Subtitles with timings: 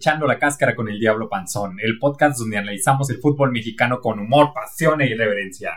[0.00, 4.18] Echando la Cáscara con el Diablo Panzón, el podcast donde analizamos el fútbol mexicano con
[4.18, 5.72] humor, pasión e irreverencia.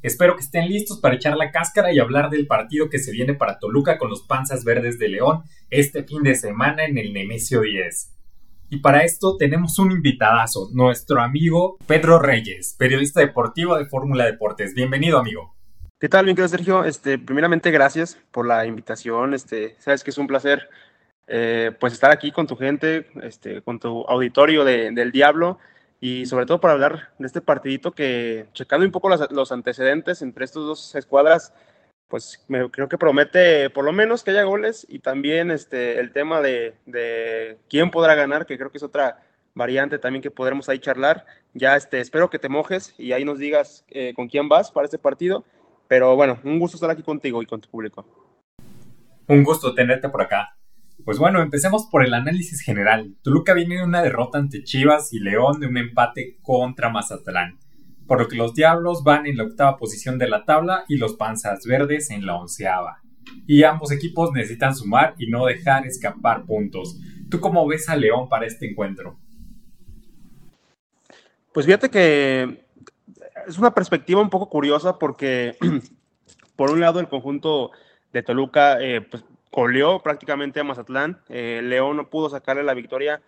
[0.00, 3.34] Espero que estén listos para echar la cáscara y hablar del partido que se viene
[3.34, 7.60] para Toluca con los Panzas Verdes de León este fin de semana en el Nemesio
[7.60, 8.14] 10.
[8.70, 14.72] Y para esto tenemos un invitadazo, nuestro amigo Pedro Reyes, periodista deportivo de Fórmula Deportes.
[14.72, 15.54] Bienvenido, amigo.
[16.00, 16.84] ¿Qué tal, mi querido Sergio?
[16.84, 19.34] Este, primeramente, gracias por la invitación.
[19.34, 20.70] Este, sabes que es un placer
[21.26, 25.58] eh, pues estar aquí con tu gente, este, con tu auditorio de, del Diablo
[26.00, 30.44] y sobre todo para hablar de este partidito que, checando un poco los, antecedentes entre
[30.44, 31.52] estas dos escuadras,
[32.08, 36.12] pues me, creo que promete por lo menos que haya goles y también este, el
[36.12, 39.22] tema de, de, quién podrá ganar, que creo que es otra
[39.54, 41.26] variante también que podremos ahí charlar.
[41.54, 44.84] Ya este, espero que te mojes y ahí nos digas eh, con quién vas para
[44.84, 45.44] este partido.
[45.88, 48.04] Pero bueno, un gusto estar aquí contigo y con tu público.
[49.28, 50.55] Un gusto tenerte por acá.
[51.04, 53.14] Pues bueno, empecemos por el análisis general.
[53.22, 57.58] Toluca viene de una derrota ante Chivas y León de un empate contra Mazatlán,
[58.06, 61.14] por lo que los Diablos van en la octava posición de la tabla y los
[61.14, 63.02] Panzas Verdes en la onceava.
[63.46, 66.98] Y ambos equipos necesitan sumar y no dejar escapar puntos.
[67.30, 69.18] ¿Tú cómo ves a León para este encuentro?
[71.52, 72.66] Pues fíjate que
[73.46, 75.56] es una perspectiva un poco curiosa porque,
[76.56, 77.70] por un lado, el conjunto
[78.12, 81.20] de Toluca eh, pues, goleó prácticamente a Mazatlán.
[81.28, 83.22] Eh, León no pudo sacarle la victoria,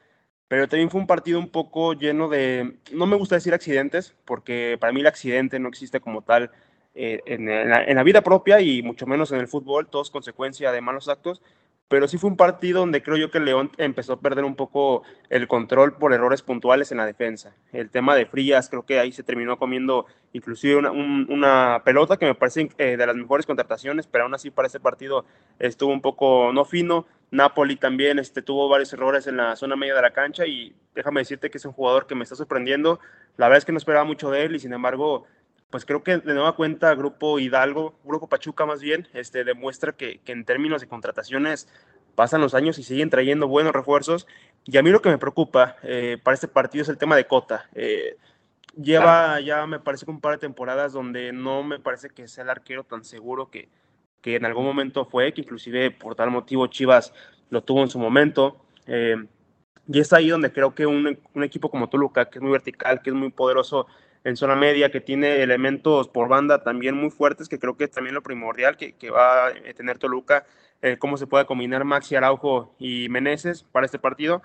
[0.48, 4.77] pero también fue un partido un poco lleno de, no me gusta decir accidentes, porque
[4.80, 6.50] para mí el accidente no existe como tal
[6.94, 10.10] eh, en, la, en, la, vida propia y mucho menos en el fútbol, todo es
[10.10, 11.42] consecuencia de malos actos,
[11.89, 15.03] pero sí fue un partido donde creo yo que León empezó a perder un poco
[15.31, 17.55] el control por errores puntuales en la defensa.
[17.72, 22.27] El tema de Frías, creo que ahí se terminó comiendo inclusive una, una pelota que
[22.27, 25.25] me parece eh, de las mejores contrataciones, pero aún así para ese partido
[25.59, 27.06] estuvo un poco no fino.
[27.31, 31.20] Napoli también este, tuvo varios errores en la zona media de la cancha y déjame
[31.20, 33.00] decirte que es un jugador que me está sorprendiendo.
[33.37, 35.25] La verdad es que no esperaba mucho de él y sin embargo
[35.71, 40.21] pues creo que de nueva cuenta Grupo Hidalgo, Grupo Pachuca más bien, este, demuestra que,
[40.21, 41.69] que, en términos de contrataciones
[42.15, 44.27] pasan los años y siguen trayendo buenos refuerzos.
[44.65, 47.27] Y a mí lo que me preocupa eh, para este partido es el tema de
[47.27, 47.69] Cota.
[47.75, 48.17] Eh,
[48.77, 52.50] lleva ya, me parece, un par de temporadas donde no me parece que sea el
[52.50, 53.69] arquero tan seguro que,
[54.21, 57.12] que en algún momento fue, que inclusive por tal motivo Chivas
[57.50, 58.56] lo tuvo en su momento.
[58.87, 59.17] Eh,
[59.87, 63.00] y es ahí donde creo que un, un equipo como Toluca, que es muy vertical,
[63.00, 63.87] que es muy poderoso,
[64.25, 67.91] en zona media, que tiene elementos por banda también muy fuertes, que creo que es
[67.91, 70.47] también lo primordial que, va a tener Toluca,
[70.83, 74.43] eh, cómo se puede combinar Maxi Araujo y Meneses para este partido.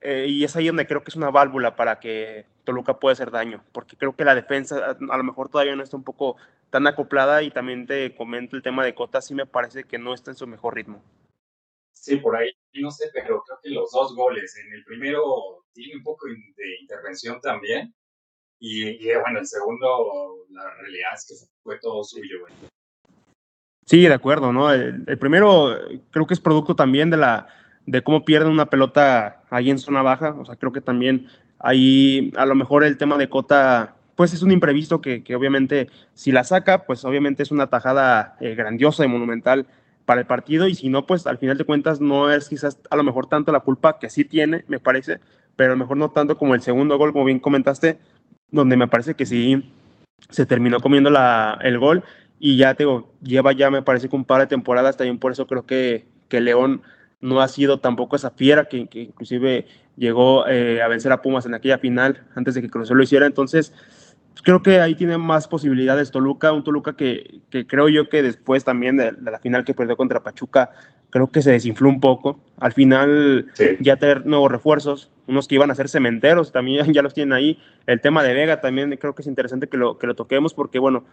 [0.00, 3.30] Eh, y es ahí donde creo que es una válvula para que Toluca pueda hacer
[3.30, 6.36] daño, porque creo que la defensa a, lo mejor todavía no está un poco
[6.68, 10.12] tan acoplada y también te comento el tema de Cota, sí me parece que no
[10.12, 11.02] está en su mejor ritmo.
[11.92, 15.96] Sí, por ahí, no sé, pero creo que los dos goles, en el primero tiene
[15.96, 17.94] un poco de intervención también,
[18.66, 22.54] y, bueno, el segundo, la realidad es que fue todo suyo, güey.
[23.84, 24.72] Sí, de acuerdo, ¿no?
[24.72, 25.76] El, primero
[26.10, 27.46] creo que es producto también de la
[27.84, 30.34] de cómo pierden una pelota ahí en zona baja.
[30.40, 31.26] O sea, creo que también
[31.58, 35.90] ahí a lo mejor el tema de Cota, pues es un imprevisto que, que obviamente
[36.14, 39.66] si la saca, pues obviamente es una tajada eh, grandiosa y monumental
[40.06, 40.66] para el partido.
[40.68, 43.52] Y si no, pues al final de cuentas no es quizás a lo mejor tanto
[43.52, 45.20] la culpa que sí tiene, me parece,
[45.54, 47.98] pero a lo mejor no tanto como el segundo gol, como bien comentaste,
[48.50, 49.70] donde me parece que sí
[50.30, 52.04] se terminó comiendo la, el gol
[52.38, 55.32] y ya te digo, lleva ya me parece que un par de temporadas, también por
[55.32, 56.82] eso creo que, que León
[57.20, 59.66] no ha sido tampoco esa fiera que, que inclusive
[59.96, 63.26] llegó eh, a vencer a Pumas en aquella final antes de que Cruz lo hiciera,
[63.26, 63.72] entonces
[64.42, 68.64] creo que ahí tiene más posibilidades Toluca, un Toluca que, que creo yo que después
[68.64, 70.70] también de, la final que perdió contra Pachuca,
[71.10, 72.40] creo que se desinfló un poco.
[72.58, 73.46] Al final
[73.80, 77.58] ya tener nuevos refuerzos, unos que iban a ser cementeros, también ya los tienen ahí.
[77.86, 80.78] El tema de Vega también creo que es interesante que lo, que lo toquemos porque,
[80.78, 81.04] bueno,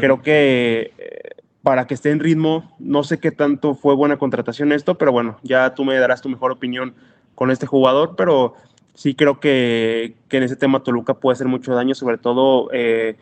[0.00, 4.72] creo que eh, para que esté en ritmo, no sé qué tanto fue buena contratación
[4.72, 6.94] esto, pero bueno, ya tú me darás tu mejor opinión
[7.34, 8.54] con este jugador, pero
[8.94, 13.16] sí creo que, que, en ese tema Toluca puede hacer mucho daño, sobre todo eh,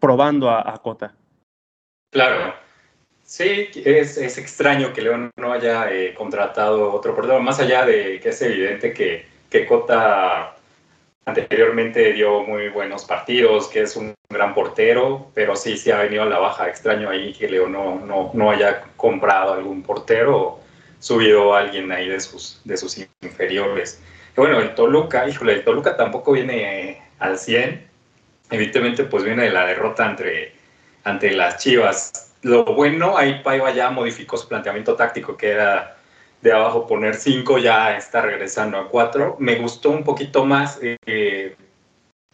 [0.00, 1.14] probando a, Cota.
[2.10, 2.54] Claro.
[3.22, 8.20] Sí, es, es, extraño que León no haya eh, contratado otro portero, más allá de
[8.20, 10.56] que es evidente que, que Cota
[11.24, 16.24] anteriormente dio muy buenos partidos, que es un gran portero, pero sí, sí ha venido
[16.24, 16.68] a la baja.
[16.68, 20.60] Extraño ahí que León no, no, no haya comprado algún portero o
[20.98, 24.02] subido a alguien ahí de sus, de sus inferiores
[24.36, 27.88] bueno, el Toluca, híjole, el Toluca tampoco viene al 100.
[28.50, 30.52] Evidentemente, pues viene de la derrota entre,
[31.04, 32.34] ante las Chivas.
[32.42, 35.96] Lo bueno, ahí Paiva ya modificó su planteamiento táctico, que era
[36.40, 39.36] de abajo poner 5, ya está regresando a 4.
[39.38, 41.56] Me gustó un poquito más eh,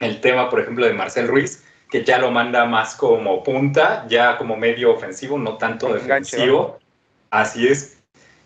[0.00, 4.38] el tema, por ejemplo, de Marcel Ruiz, que ya lo manda más como punta, ya
[4.38, 6.78] como medio ofensivo, no tanto defensivo.
[7.30, 7.98] Así es.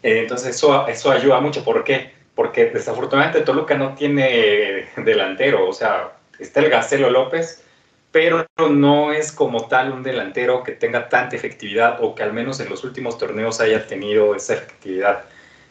[0.03, 1.63] Eh, entonces eso, eso ayuda mucho.
[1.65, 2.22] ¿Por qué?
[2.35, 5.69] Porque desafortunadamente Toluca no tiene delantero.
[5.69, 7.63] O sea, está el Gacelo López,
[8.11, 12.61] pero no es como tal un delantero que tenga tanta efectividad o que al menos
[12.61, 15.25] en los últimos torneos haya tenido esa efectividad.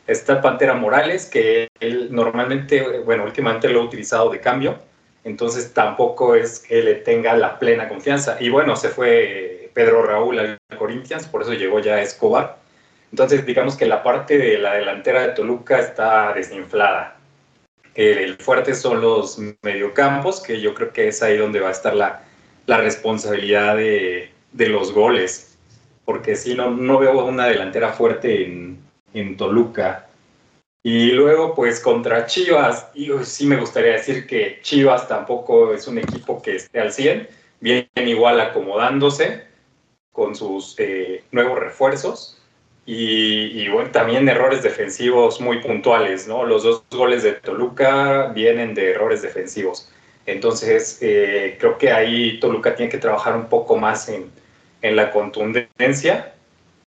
[0.08, 4.80] Está Pantera Morales, que él normalmente, bueno, últimamente lo ha utilizado de cambio,
[5.24, 8.38] entonces tampoco es que le tenga la plena confianza.
[8.40, 12.58] Y bueno, se fue Pedro Raúl al Corinthians, por eso llegó ya Escobar.
[13.12, 17.18] Entonces digamos que la parte de la delantera de Toluca está desinflada.
[17.94, 21.94] El fuerte son los mediocampos, que yo creo que es ahí donde va a estar
[21.94, 22.24] la,
[22.66, 25.58] la responsabilidad de, de, los goles.
[26.06, 28.80] Porque si no, no veo una delantera fuerte en,
[29.13, 30.08] en Toluca.
[30.84, 36.00] Y luego, pues contra Chivas, y sí me gustaría decir que Chivas tampoco es un
[36.00, 37.28] equipo que esté al 100,
[37.60, 39.44] bien igual acomodándose
[40.12, 42.40] con sus eh, nuevos refuerzos.
[42.86, 46.45] Y, bueno, también errores defensivos muy puntuales, ¿no?
[46.45, 49.89] Los dos goles de Toluca vienen de errores defensivos.
[50.25, 54.31] Entonces, eh, creo que ahí Toluca tiene que trabajar un poco más en,
[54.81, 56.33] en la contundencia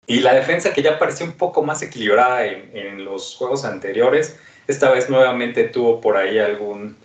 [0.08, 4.91] y la defensa que ya parecía un poco más equilibrada en, los juegos anteriores, esta
[4.91, 6.96] vez nuevamente tuvo por ahí algún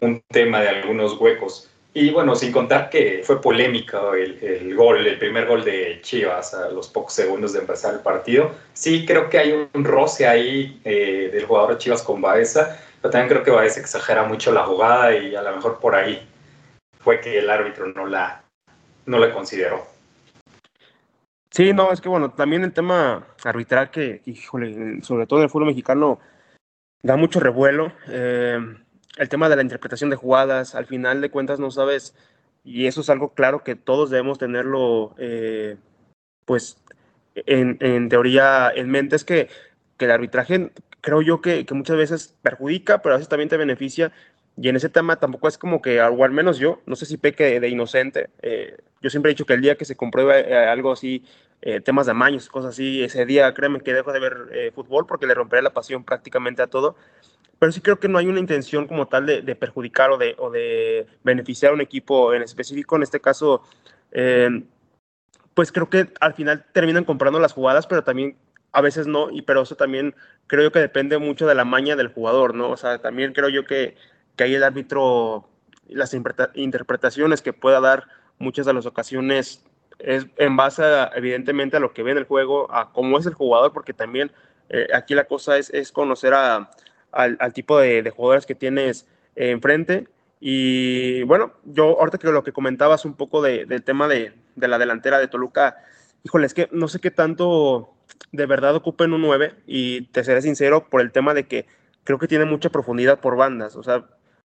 [0.00, 1.70] un tema de algunos huecos.
[1.92, 6.68] Y bueno, sin contar que fue polémico el, gol, el primer gol de Chivas a
[6.68, 8.52] los pocos segundos de empezar el partido.
[8.74, 13.28] Sí, creo que hay un roce ahí eh, del jugador Chivas con Baeza, pero también
[13.28, 16.28] creo que Baeza exagera mucho la jugada y a lo mejor por ahí
[17.00, 18.44] fue que el árbitro no la,
[19.06, 19.84] no la consideró.
[21.50, 25.50] Sí, no, es que bueno, también el tema arbitral que, híjole, sobre todo en el
[25.50, 26.20] fútbol mexicano,
[27.02, 27.92] da mucho revuelo.
[28.08, 28.60] Eh,
[29.16, 32.14] el tema de la interpretación de jugadas, al final de cuentas no sabes,
[32.64, 35.76] y eso es algo claro que todos debemos tenerlo, eh,
[36.44, 36.78] pues,
[37.34, 39.48] en, teoría en mente, es que,
[39.96, 43.56] que el arbitraje creo yo que, que, muchas veces perjudica, pero a veces también te
[43.56, 44.12] beneficia.
[44.56, 47.16] Y en ese tema tampoco es como que, o al menos yo, no sé si
[47.16, 50.66] peque de, inocente, eh, yo siempre he dicho que el día que se compruebe eh,
[50.66, 51.24] algo así,
[51.84, 55.34] temas de amaños, cosas así, ese día créeme que dejo de ver fútbol porque le
[55.34, 56.96] romperé la pasión prácticamente a todo.
[57.60, 61.70] Pero sí creo que no hay una intención como tal de, perjudicar o de, beneficiar
[61.70, 62.96] a un equipo en específico.
[62.96, 63.62] En este caso,
[65.54, 68.36] pues creo que al final terminan comprando las jugadas, pero también
[68.72, 70.14] a veces no, y pero eso también
[70.46, 72.70] creo que depende mucho de la maña del jugador, ¿no?
[72.70, 73.96] O sea, también creo yo que,
[74.36, 75.48] que ahí el árbitro,
[75.86, 76.14] las
[76.54, 78.06] interpretaciones que pueda dar
[78.38, 79.64] muchas de las ocasiones
[79.98, 80.82] es en base
[81.14, 84.32] evidentemente a lo que ve en el juego, a cómo es el jugador, porque también
[84.70, 86.70] eh, aquí la cosa es, es conocer a,
[87.12, 90.08] al, tipo de, de, jugadores que tienes enfrente.
[90.40, 94.68] Y bueno, yo ahorita que lo que comentabas un poco de, del tema de, de,
[94.68, 95.76] la delantera de Toluca,
[96.24, 97.92] híjole, es que no sé qué tanto
[98.32, 101.66] de verdad ocupen un 9 y te seré sincero por el tema de que
[102.04, 104.04] creo que tiene mucha profundidad por bandas, o sea,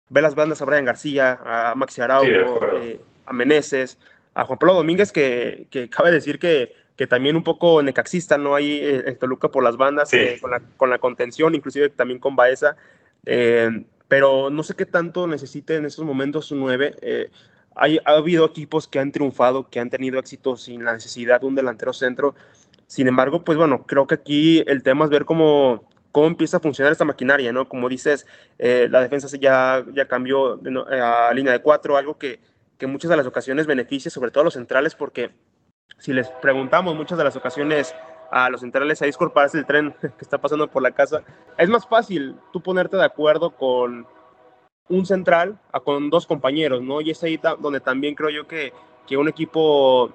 [0.08, 3.99] ve las bandas a Brian García, a Maxi Araujo, eh, a Meneses,
[4.35, 8.54] a Juan Pablo Domínguez, que, que cabe decir que, que también un poco necaxista, ¿no?
[8.54, 12.20] Ahí eh, en Toluca por las bandas, eh, con, la, con, la, contención, inclusive también
[12.20, 12.76] con Baeza.
[14.08, 17.30] pero no sé qué tanto necesite en estos momentos un 9.
[17.76, 21.46] Hay, ha habido equipos que han triunfado, que han tenido éxito sin la necesidad de
[21.46, 22.36] un delantero centro.
[22.86, 26.60] Sin embargo, pues bueno, creo que aquí el tema es ver cómo, cómo empieza a
[26.60, 27.68] funcionar esta maquinaria, ¿no?
[27.68, 28.26] Como dices,
[28.58, 30.60] la defensa ya, ya cambió
[30.92, 32.38] a línea de cuatro, algo que,
[32.78, 35.32] que muchas de las ocasiones beneficia, sobre todo a los centrales, porque
[35.98, 37.94] si les preguntamos muchas de las ocasiones
[38.30, 41.22] a los centrales a Discord para el tren que está pasando por la casa,
[41.58, 44.06] es más fácil tú ponerte de acuerdo con
[44.88, 47.00] un central a con dos compañeros, ¿no?
[47.00, 48.72] Y es ahí donde también creo yo que,
[49.06, 50.12] que un equipo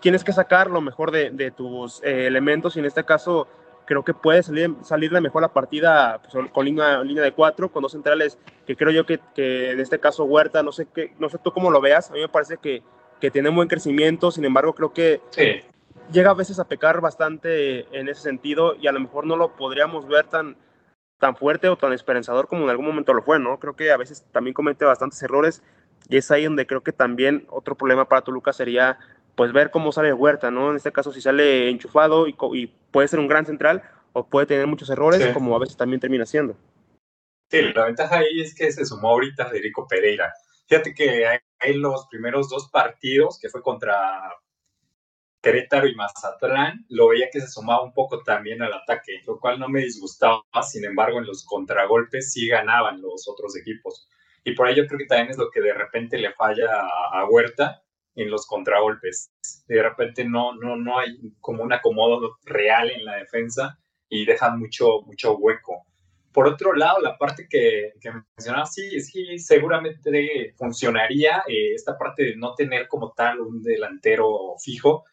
[0.00, 3.48] tienes que sacar lo mejor de, de tus eh, elementos y en este caso
[3.84, 7.70] creo que puede salir, salir de mejor la partida pues, con línea, línea de cuatro,
[7.70, 11.14] con dos centrales, que creo yo que, que, en este caso Huerta, no sé, qué,
[11.18, 12.82] no sé tú cómo lo veas, a mí me parece que,
[13.24, 15.22] que tiene un buen crecimiento, sin embargo creo que
[16.12, 19.56] llega a veces a pecar bastante en ese sentido y a lo mejor no lo
[19.56, 20.58] podríamos ver tan,
[21.18, 23.58] tan fuerte o tan esperanzador como en algún momento lo fue, ¿no?
[23.58, 25.62] Creo que a veces también comete bastantes errores
[26.10, 28.98] y es ahí donde creo que también otro problema para Toluca sería
[29.36, 30.68] pues ver cómo sale Huerta, ¿no?
[30.68, 34.44] En este caso si sale enchufado y, y puede ser un gran central o puede
[34.44, 36.58] tener muchos errores, como a veces también termina siendo.
[37.50, 40.30] Sí, la ventaja ahí es que se sumó ahorita Federico Pereira.
[40.66, 44.32] Fíjate que hay los primeros dos partidos, que fue contra
[45.44, 49.60] Querétaro y Mazatlán, lo veía que se sumaba un poco también al ataque, lo cual
[49.60, 54.08] no me disgustaba, sin embargo en los contragolpes sí ganaban los otros equipos.
[54.42, 56.66] Y por ahí yo creo que también es lo que de repente le falla
[57.12, 57.82] a, Huerta
[58.14, 59.30] en los contragolpes.
[59.66, 63.78] De repente no, no, no hay como un acomodo real en la defensa
[64.08, 65.73] y dejan mucho, mucho hueco.
[66.34, 72.24] Por otro lado, la parte que, que mencionaba, sí, sí, seguramente funcionaría eh, esta parte
[72.24, 75.04] de no tener como tal un delantero fijo,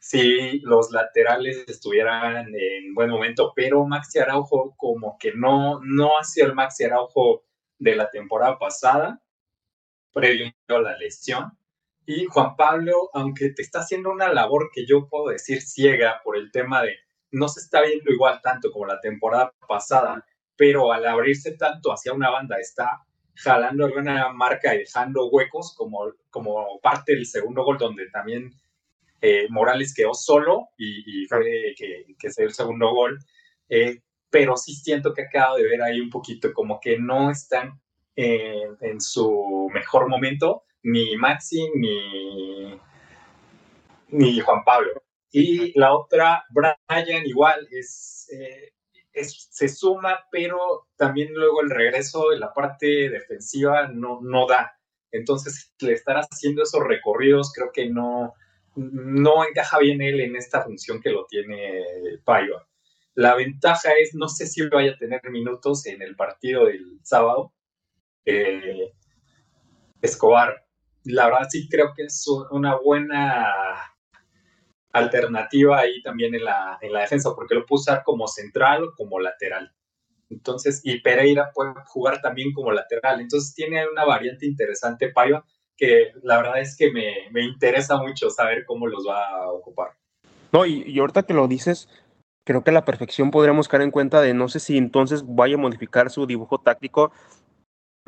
[0.00, 6.24] si los laterales estuvieran en buen momento, pero Maxi Araujo como que no, no ha
[6.24, 7.44] sido el Maxi Araujo
[7.78, 9.22] de la temporada pasada,
[10.12, 11.56] previo a la lesión.
[12.04, 16.36] Y Juan Pablo, aunque te está haciendo una labor que yo puedo decir ciega por
[16.36, 16.96] el tema de
[17.30, 20.26] no se está viendo igual tanto como la temporada pasada,
[20.56, 23.02] pero al abrirse tanto hacia una banda está
[23.36, 28.52] jalando alguna marca y dejando huecos como, como parte del segundo gol donde también
[29.20, 33.18] eh, Morales quedó solo y, fue que, que se dio el segundo gol.
[33.68, 37.80] Eh, pero sí siento que acabo de ver ahí un poquito como que no están
[38.16, 42.78] en su mejor momento ni Maxi ni,
[44.08, 45.02] ni Juan Pablo.
[45.32, 48.72] Y la otra, Brian, igual, es, eh,
[49.22, 54.78] se suma, pero también luego el regreso en la parte defensiva no, no da.
[55.12, 58.34] Entonces, le estar haciendo esos recorridos, creo que no,
[58.74, 61.84] no encaja bien él en esta función que lo tiene
[62.24, 62.66] Paiva.
[63.14, 67.52] La ventaja es, no sé si vaya a tener minutos en el partido del sábado.
[68.24, 68.92] Eh,
[70.02, 70.66] Escobar,
[71.04, 73.93] la verdad sí creo que es una buena
[74.94, 78.94] alternativa ahí también en la, en la defensa, porque lo puede usar como central o
[78.94, 79.72] como lateral.
[80.30, 83.20] Entonces, y Pereira puede jugar también como lateral.
[83.20, 85.44] Entonces tiene una variante interesante, Paiva,
[85.76, 89.90] que la verdad es que me, me, interesa mucho saber cómo los va a ocupar.
[90.52, 91.88] No, y, y ahorita que lo dices,
[92.44, 95.58] creo que la perfección podríamos caer en cuenta de no sé si entonces vaya a
[95.58, 97.10] modificar su dibujo táctico,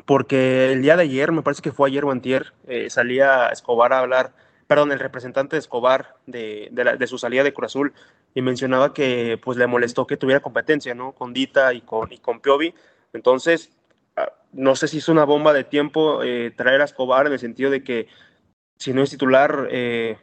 [0.05, 3.91] porque el día de ayer, me parece que fue ayer o antier, eh, salía Escobar
[3.91, 4.31] a hablar,
[4.67, 7.93] perdón, el representante de Escobar de, de, su salida de Cruz Azul
[8.35, 11.13] y mencionaba que pues le molestó que tuviera competencia, ¿no?
[11.13, 12.73] Con Dita y con, y con Piovi.
[13.13, 13.71] Entonces,
[14.17, 17.39] ah, no sé si es una bomba de tiempo eh, traer a Escobar en el
[17.39, 18.07] sentido de que
[18.77, 20.17] si no es titular, eh,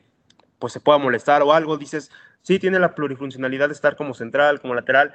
[0.59, 1.79] pues se pueda molestar o algo.
[1.79, 2.11] Dices,
[2.43, 5.15] sí tiene la plurifuncionalidad de estar como central, como lateral,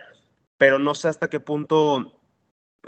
[0.57, 2.19] pero no sé hasta qué punto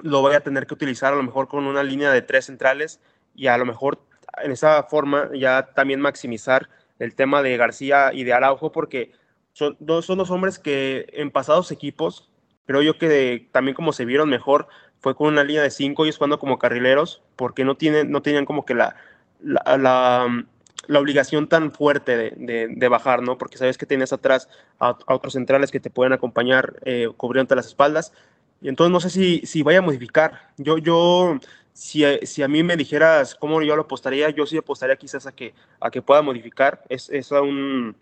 [0.01, 2.99] lo voy a tener que utilizar a lo mejor con una línea de tres centrales
[3.35, 3.99] y a lo mejor
[4.43, 6.69] en esa forma ya también maximizar
[6.99, 9.11] el tema de García y de Araujo porque
[9.53, 12.29] son dos, son dos hombres que en pasados equipos
[12.65, 14.67] creo yo que también como se vieron mejor
[14.99, 18.45] fue con una línea de cinco ellos jugando como carrileros porque no tienen no tenían
[18.45, 18.95] como que la,
[19.41, 20.45] la
[20.87, 23.37] la obligación tan fuerte de, bajar, ¿no?
[23.37, 27.67] Porque sabes que tienes atrás a, otros centrales que te pueden acompañar eh, cubriéndote las
[27.67, 28.13] espaldas.
[28.61, 30.49] Y entonces no sé si, si vaya a modificar.
[30.57, 31.39] Yo, yo
[31.73, 35.31] si, si, a mí me dijeras cómo yo lo apostaría, yo sí apostaría quizás a
[35.31, 36.83] que, a que pueda modificar.
[36.89, 37.95] Es, es un,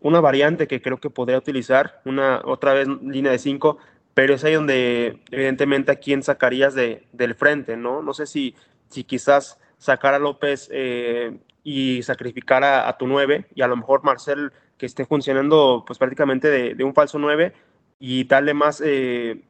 [0.00, 3.78] una variante que creo que podría utilizar, una otra vez línea de 5,
[4.14, 8.02] pero es ahí donde evidentemente a quién sacarías de, del frente, ¿no?
[8.02, 8.54] No sé si,
[8.88, 14.02] si quizás sacar a López eh, y sacrificar a, tu 9 y a lo mejor
[14.02, 17.52] Marcel que esté funcionando pues prácticamente de, un falso 9
[17.98, 19.42] y darle más eh,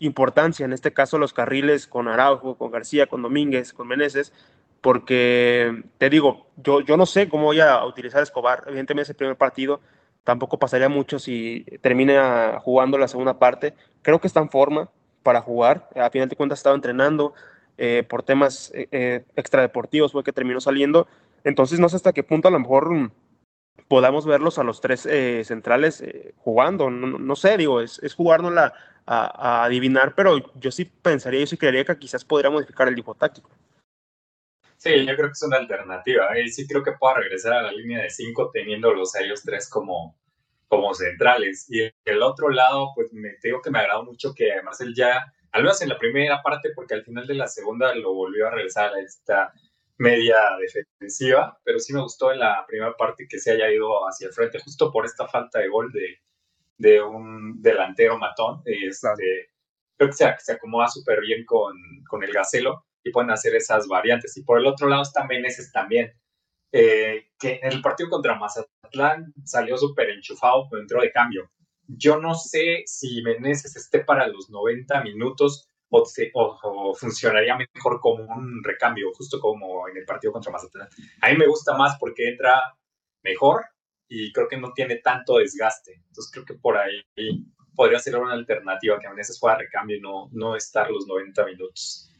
[0.00, 4.32] importancia, en este caso los carriles con Araujo, con García, con Domínguez, con Meneses,
[4.80, 9.36] porque te digo, yo, yo no sé cómo voy a utilizar Escobar, evidentemente ese primer
[9.36, 9.80] partido
[10.24, 14.90] tampoco pasaría mucho si termina jugando la segunda parte, creo que está en forma
[15.22, 17.34] para jugar, a final de cuentas estaba entrenando,
[17.76, 21.08] eh, por temas eh, extradeportivos fue que terminó saliendo,
[21.44, 23.10] entonces no sé hasta qué punto a lo mejor
[23.88, 26.90] podamos verlos a los tres eh, centrales eh, jugando.
[26.90, 28.72] No, sé, digo, es, es jugárnosla
[29.06, 33.14] a, adivinar, pero yo sí pensaría, yo sí creería que quizás podría modificar el dibujo
[33.14, 33.50] táctico.
[34.76, 36.28] Sí, yo creo que es una alternativa.
[36.36, 36.48] ¿eh?
[36.48, 40.18] Sí creo que pueda regresar a la línea de cinco teniéndolos a ellos tres como,
[40.68, 41.66] como centrales.
[41.68, 45.62] Y el otro lado, pues me digo que me agradó mucho que Marcel ya, al
[45.62, 48.94] menos en la primera parte, porque al final de la segunda lo volvió a regresar
[48.94, 49.52] a esta
[50.00, 54.28] media defensiva, pero sí me gustó en la primera parte que se haya ido hacia
[54.28, 56.20] el frente, justo por esta falta de gol de,
[56.78, 58.62] de un delantero matón.
[58.64, 59.08] Este,
[59.98, 61.74] Creo que se, se acomoda súper bien con,
[62.08, 64.34] con, el Gacelo y pueden hacer esas variantes.
[64.38, 66.10] Y por el otro lado está Meneses también,
[66.72, 71.50] eh, que en el partido contra Mazatlán salió súper enchufado, pero entró de cambio.
[71.86, 78.62] Yo no sé si Meneses esté para los 90 minutos o, funcionaría mejor como un
[78.62, 80.88] recambio, justo como en el partido contra Mazatlán.
[81.20, 82.60] A mí me gusta más porque entra
[83.22, 83.64] mejor
[84.08, 85.94] y creo que no tiene tanto desgaste.
[86.08, 87.02] Entonces creo que por ahí
[87.74, 91.44] podría ser una alternativa que a veces fuera recambio y no, no estar los 90
[91.46, 92.10] minutos.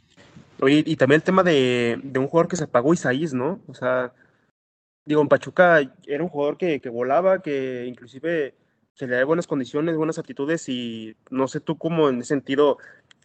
[0.61, 3.63] Oye, y también el tema de, de un jugador que se apagó Isaías, ¿no?
[3.67, 4.13] O sea,
[5.05, 8.55] digo, en Pachuca era un jugador que, que volaba, que inclusive
[8.95, 12.77] se le da buenas condiciones, buenas actitudes y no sé tú cómo en ese sentido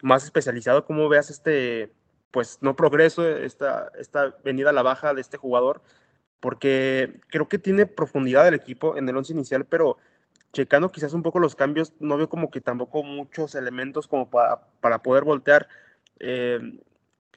[0.05, 1.91] más especializado, cómo veas este,
[2.29, 5.81] pues no progreso, esta, esta venida a la baja de este jugador,
[6.39, 9.97] porque creo que tiene profundidad el equipo en el once inicial, pero
[10.53, 14.67] checando quizás un poco los cambios, no veo como que tampoco muchos elementos como para,
[14.79, 15.67] para poder voltear
[16.19, 16.59] eh,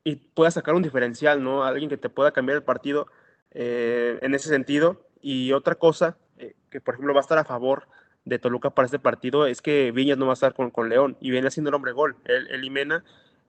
[0.04, 1.64] y pueda sacar un diferencial, ¿no?
[1.64, 3.06] Alguien que te pueda cambiar el partido
[3.52, 5.08] eh, en ese sentido.
[5.22, 7.88] Y otra cosa eh, que, por ejemplo, va a estar a favor
[8.28, 11.16] de Toluca para este partido es que Viñas no va a estar con, con León
[11.20, 13.04] y viene haciendo el hombre gol, el y Mena.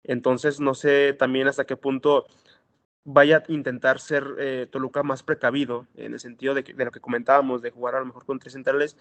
[0.04, 2.28] Entonces, no sé también hasta qué punto
[3.06, 7.00] vaya a intentar ser eh, Toluca más precavido en el sentido de, de, lo que
[7.00, 8.98] comentábamos, de jugar a lo mejor con tres centrales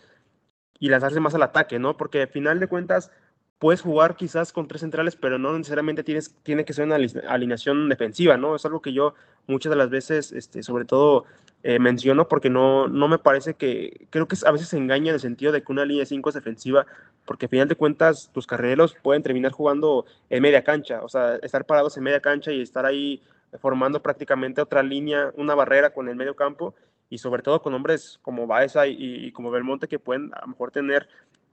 [0.78, 1.96] y lanzarse más al ataque, ¿no?
[1.96, 3.10] Porque al final de cuentas
[3.58, 6.96] puedes jugar quizás con tres centrales, pero no necesariamente tienes, tiene que ser una
[7.28, 8.56] alineación defensiva, ¿no?
[8.56, 9.14] Es algo que yo
[9.46, 11.24] muchas de las veces, este, sobre todo,
[11.62, 15.14] eh, menciono porque no, no me parece que, creo que a veces se engaña en
[15.14, 16.86] el sentido de que una línea de cinco es defensiva,
[17.24, 21.36] porque al final de cuentas tus carreros pueden terminar jugando en media cancha, o sea,
[21.36, 23.22] estar parados en media cancha y estar ahí
[23.60, 26.74] formando prácticamente otra línea, una barrera con el medio campo
[27.08, 30.48] y sobre todo con hombres como Baeza y, y, como Belmonte que pueden a lo
[30.48, 31.08] mejor tener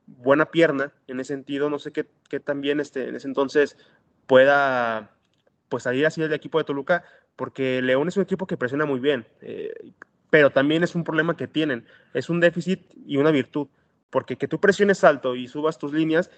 [0.07, 3.77] buena pierna en ese sentido, no sé qué, qué también este, en ese entonces
[4.27, 5.11] pueda
[5.69, 7.03] pues salir así del equipo de Toluca,
[7.35, 9.73] porque León es un equipo que presiona muy bien, eh,
[10.29, 13.67] pero también es un problema que tienen, es un déficit y una virtud,
[14.09, 16.29] porque que tú presiones alto y subas tus líneas,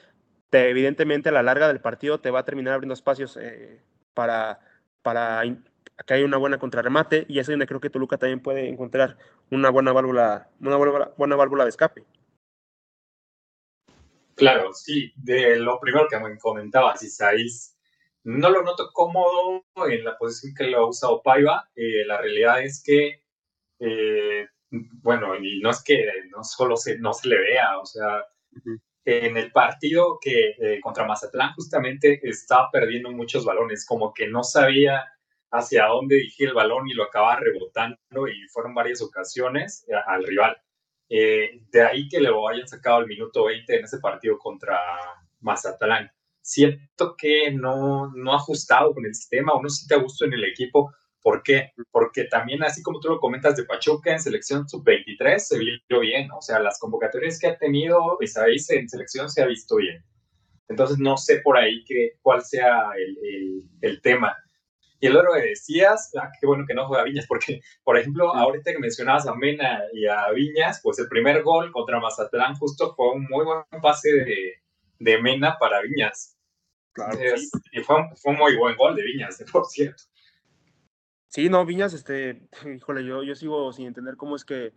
[0.50, 3.82] te, evidentemente a la larga del partido te va a terminar abriendo espacios eh,
[4.14, 4.60] para,
[5.02, 5.44] para
[6.06, 9.18] que haya una buena contrarremate y es donde creo que Toluca también puede encontrar
[9.50, 12.04] una buena válvula, una buena, buena válvula de escape.
[14.36, 17.78] Claro, sí, de lo primero que me comentabas, Isaías,
[18.24, 21.70] no lo noto cómodo en la posición que lo ha usado Paiva.
[21.76, 23.22] Eh, la realidad es que,
[23.80, 28.26] eh, bueno, y no es que no solo se, no se le vea, o sea,
[29.06, 34.44] en el partido que eh, contra Mazatlán justamente estaba perdiendo muchos balones, como que no
[34.44, 35.06] sabía
[35.52, 40.58] hacia dónde dirigir el balón y lo acaba rebotando y fueron varias ocasiones al rival.
[41.16, 44.80] Eh, de ahí que lo hayan sacado al minuto 20 en ese partido contra
[45.42, 46.12] Mazatlán.
[46.42, 50.34] Siento que no, no ha ajustado con el sistema o no siente a gusto en
[50.34, 50.92] el equipo.
[51.22, 51.72] ¿Por qué?
[51.92, 56.32] Porque también, así como tú lo comentas de Pachuca en selección sub-23, se vio bien.
[56.32, 60.04] O sea, las convocatorias que ha tenido Isaías en selección se ha visto bien.
[60.68, 64.36] Entonces, no sé por ahí que, cuál sea el, el, el tema.
[65.04, 68.34] Y el otro que decías, ah, qué bueno que no juega Viñas, porque, por ejemplo,
[68.34, 72.96] ahorita que mencionabas a Mena y a Viñas, pues el primer gol contra Mazatlán justo
[72.96, 74.62] fue un muy buen pase de,
[75.00, 76.38] de Mena para Viñas.
[76.94, 77.60] Claro, es, sí.
[77.74, 80.04] Y fue un, fue un, muy buen gol de Viñas, por cierto.
[81.28, 84.72] Sí, no, Viñas, este, híjole, yo, yo sigo sin entender cómo es que,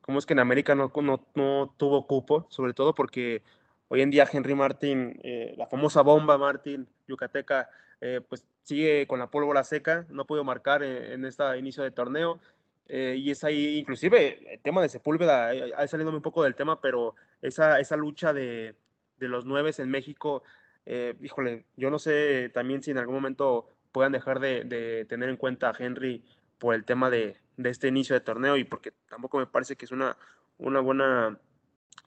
[0.00, 3.42] cómo es que en América no, no, no tuvo cupo, sobre todo porque
[3.88, 7.68] hoy en día Henry Martin, eh, la famosa bomba Martin, Yucateca,
[8.00, 11.90] eh, pues sigue con la pólvora seca, no ha marcar en, en este inicio de
[11.90, 12.40] torneo.
[12.86, 16.80] Eh, y es ahí, inclusive, el tema de Sepúlveda, eh, salido un poco del tema,
[16.80, 18.74] pero esa, esa lucha de,
[19.18, 20.42] de los nueves en México,
[20.86, 25.28] eh, híjole, yo no sé también si en algún momento puedan dejar de, de, tener
[25.28, 26.24] en cuenta a Henry
[26.58, 29.84] por el tema de, de, este inicio de torneo y porque tampoco me parece que
[29.84, 30.16] es una,
[30.58, 31.38] una buena,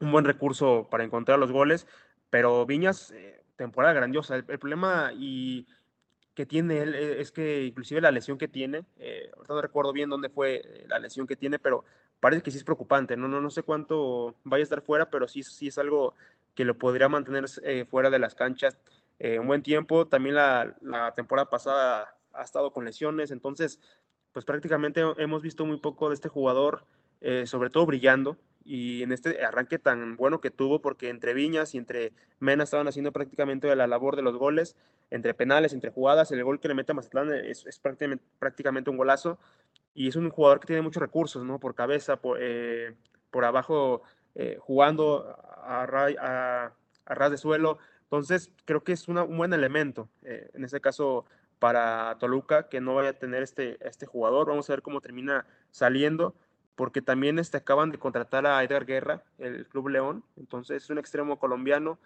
[0.01, 1.87] un buen recurso para encontrar los goles,
[2.29, 4.35] pero Viñas, eh, temporada grandiosa.
[4.35, 5.67] El problema y
[6.33, 9.93] que tiene él eh, es que inclusive la lesión que tiene, eh, ahorita no recuerdo
[9.93, 11.85] bien dónde fue eh, la lesión que tiene, pero
[12.19, 15.27] parece que sí es preocupante, no, no, no sé cuánto vaya a estar fuera, pero
[15.27, 16.15] sí, sí es algo
[16.55, 17.45] que lo podría mantener
[17.89, 18.77] fuera de las canchas
[19.19, 20.07] un buen tiempo.
[20.07, 23.79] También la, la, temporada pasada ha estado con lesiones, entonces
[24.33, 26.85] pues prácticamente hemos visto muy poco de este jugador,
[27.23, 31.73] eh, sobre todo brillando, y en este arranque tan bueno que tuvo, porque entre Viñas
[31.73, 34.75] y entre Mena estaban haciendo prácticamente la labor de los goles,
[35.09, 38.97] entre penales, entre jugadas, el gol que le mete a Mazatlán es, es prácticamente, un
[38.97, 39.39] golazo,
[39.95, 41.59] y es un jugador que tiene muchos recursos, ¿no?
[41.59, 42.93] Por cabeza, por, eh,
[43.31, 44.03] por abajo,
[44.35, 46.73] eh, jugando a, a,
[47.05, 51.25] ras de suelo, entonces creo que es un buen elemento, en este caso
[51.59, 55.45] para Toluca, que no vaya a tener este, este jugador, vamos a ver cómo termina
[55.71, 56.35] saliendo,
[56.75, 60.97] porque también este, acaban de contratar a Edgar Guerra, el Club León, entonces es un
[60.97, 61.99] extremo colombiano,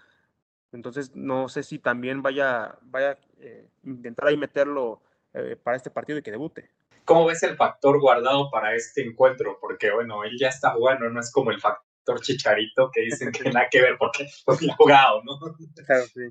[0.72, 5.02] entonces no sé si también vaya, vaya eh, intentar ahí meterlo
[5.34, 6.70] eh, para este partido y que debute.
[7.08, 9.58] ¿cómo ves el factor guardado para este encuentro?
[9.60, 13.50] Porque, bueno, él ya está jugando, no es como el factor chicharito que dicen que
[13.50, 15.40] nada que ver porque, porque ha jugado, ¿no?
[15.86, 16.30] Claro, sí.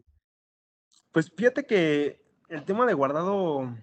[1.11, 3.75] Pues fíjate que el tema de guardado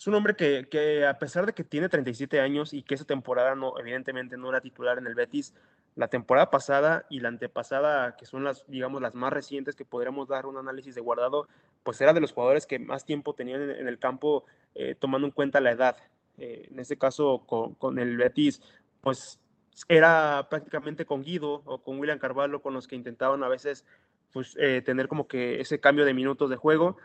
[0.00, 3.04] es un hombre que, que, a pesar de que tiene 37 años y que esa
[3.04, 5.52] temporada no, evidentemente no era titular en el Betis,
[5.94, 10.26] la temporada pasada y la antepasada, que son las, digamos, las más recientes que podríamos
[10.26, 11.48] dar un análisis de guardado,
[11.82, 15.32] pues era de los jugadores que más tiempo tenían en, el campo, eh, tomando en
[15.32, 15.98] cuenta la edad.
[16.38, 18.62] Eh, en este caso, con, el Betis,
[19.02, 19.38] pues
[19.86, 23.84] era prácticamente con Guido o con William Carvalho con los que intentaban a veces
[24.32, 26.96] pues, eh, tener como que ese cambio de minutos de juego.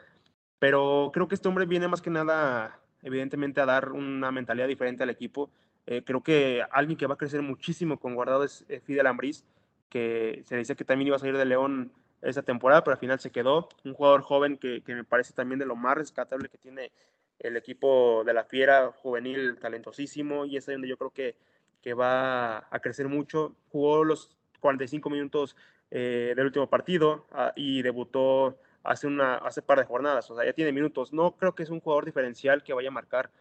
[0.59, 5.03] Pero creo que este hombre viene más que nada, evidentemente, a dar una mentalidad diferente
[5.03, 5.49] al equipo.
[5.85, 9.45] Eh, creo que alguien que va a crecer muchísimo con guardado es Fidel Ambriz,
[9.89, 13.19] que se dice que también iba a salir de León esa temporada, pero al final
[13.19, 13.69] se quedó.
[13.83, 16.91] Un jugador joven que, me parece también de lo más rescatable que tiene
[17.39, 21.35] el equipo de la Fiera, juvenil, talentosísimo, y es ahí donde yo creo que,
[21.81, 23.55] que va a crecer mucho.
[23.69, 25.55] Jugó los 45 minutos
[25.91, 30.45] eh, del último partido ah, y debutó hace, una, hace par de jornadas, o sea,
[30.45, 31.13] ya tiene minutos.
[31.13, 33.31] No creo que es un jugador diferencial que vaya a marcar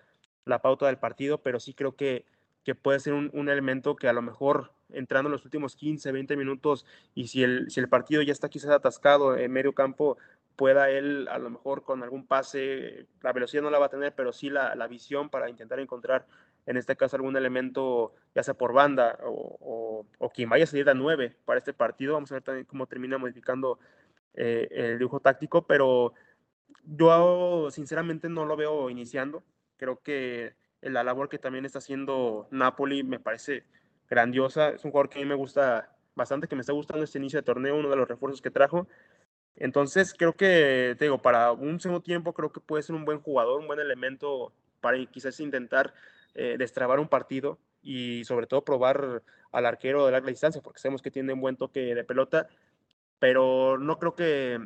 [0.44, 2.24] la pauta del partido, pero sí creo que
[2.64, 6.36] que puede ser un, elemento que a lo mejor entrando en los últimos 15, 20
[6.36, 10.16] minutos y si el, si el partido ya está quizás atascado en medio campo,
[10.56, 14.14] pueda él a lo mejor con algún pase, la velocidad no la va a tener,
[14.14, 16.26] pero sí la, la visión para intentar encontrar
[16.66, 20.88] en este caso algún elemento, ya sea por banda o, o, quien vaya a salir
[20.88, 22.14] a 9 para este partido.
[22.14, 23.78] Vamos a ver también cómo termina modificando
[24.34, 26.14] eh, el dibujo táctico, pero
[26.84, 29.42] yo sinceramente no lo veo iniciando.
[29.76, 33.64] Creo que la labor que también está haciendo Napoli me parece
[34.08, 34.70] grandiosa.
[34.70, 37.38] Es un jugador que a mí me gusta bastante, que me está gustando este inicio
[37.38, 38.86] de torneo, uno de los refuerzos que trajo.
[39.56, 43.20] Entonces creo que, te digo, para un segundo tiempo creo que puede ser un buen
[43.20, 45.94] jugador, un buen elemento para quizás intentar
[46.34, 51.02] eh, destrabar un partido y sobre todo probar al arquero de larga distancia, porque sabemos
[51.02, 52.48] que tiene un buen toque de pelota,
[53.18, 54.58] pero no creo que,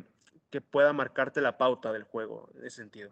[0.49, 3.11] que pueda marcarte la pauta del juego en ese sentido.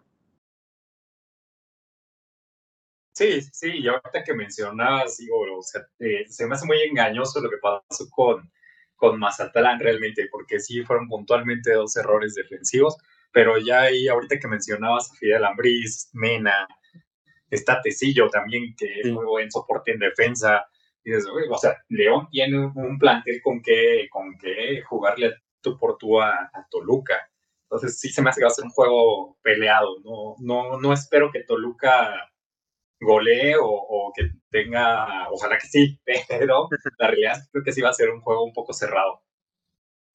[3.17, 7.41] Sí, sí, y ahorita que mencionabas, digo, o sea, eh, se me hace muy engañoso
[7.41, 8.51] lo que pasó con,
[8.95, 12.95] con Mazatlán realmente, porque sí fueron puntualmente dos errores defensivos,
[13.31, 16.67] pero ya ahí, ahorita que mencionabas a Fidel Ambriz, Mena,
[17.49, 20.67] está Tecillo también, que es muy buen soporte en defensa,
[21.11, 26.19] dices, o sea, León tiene un plantel con que, con que jugarle tú por tú
[26.21, 27.15] a, a Toluca.
[27.69, 29.99] Entonces sí se me hace que va a ser un juego peleado.
[30.03, 32.29] No, no, no espero que Toluca
[32.99, 36.67] golee o, que tenga, ojalá que sí, pero
[36.97, 39.21] la realidad creo que sí va a ser un juego un poco cerrado.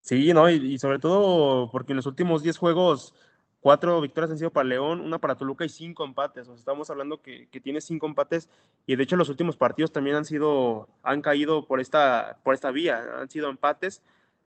[0.00, 0.50] Sí, ¿no?
[0.50, 3.14] Y, sobre todo porque en los últimos 10 juegos,
[3.62, 6.48] cuatro victorias han sido para León, una para Toluca y cinco empates.
[6.48, 8.50] O sea, estamos hablando que, que, tiene cinco empates
[8.86, 12.70] y de hecho los últimos partidos también han sido, han caído por esta, por esta
[12.72, 14.02] vía, han sido empates.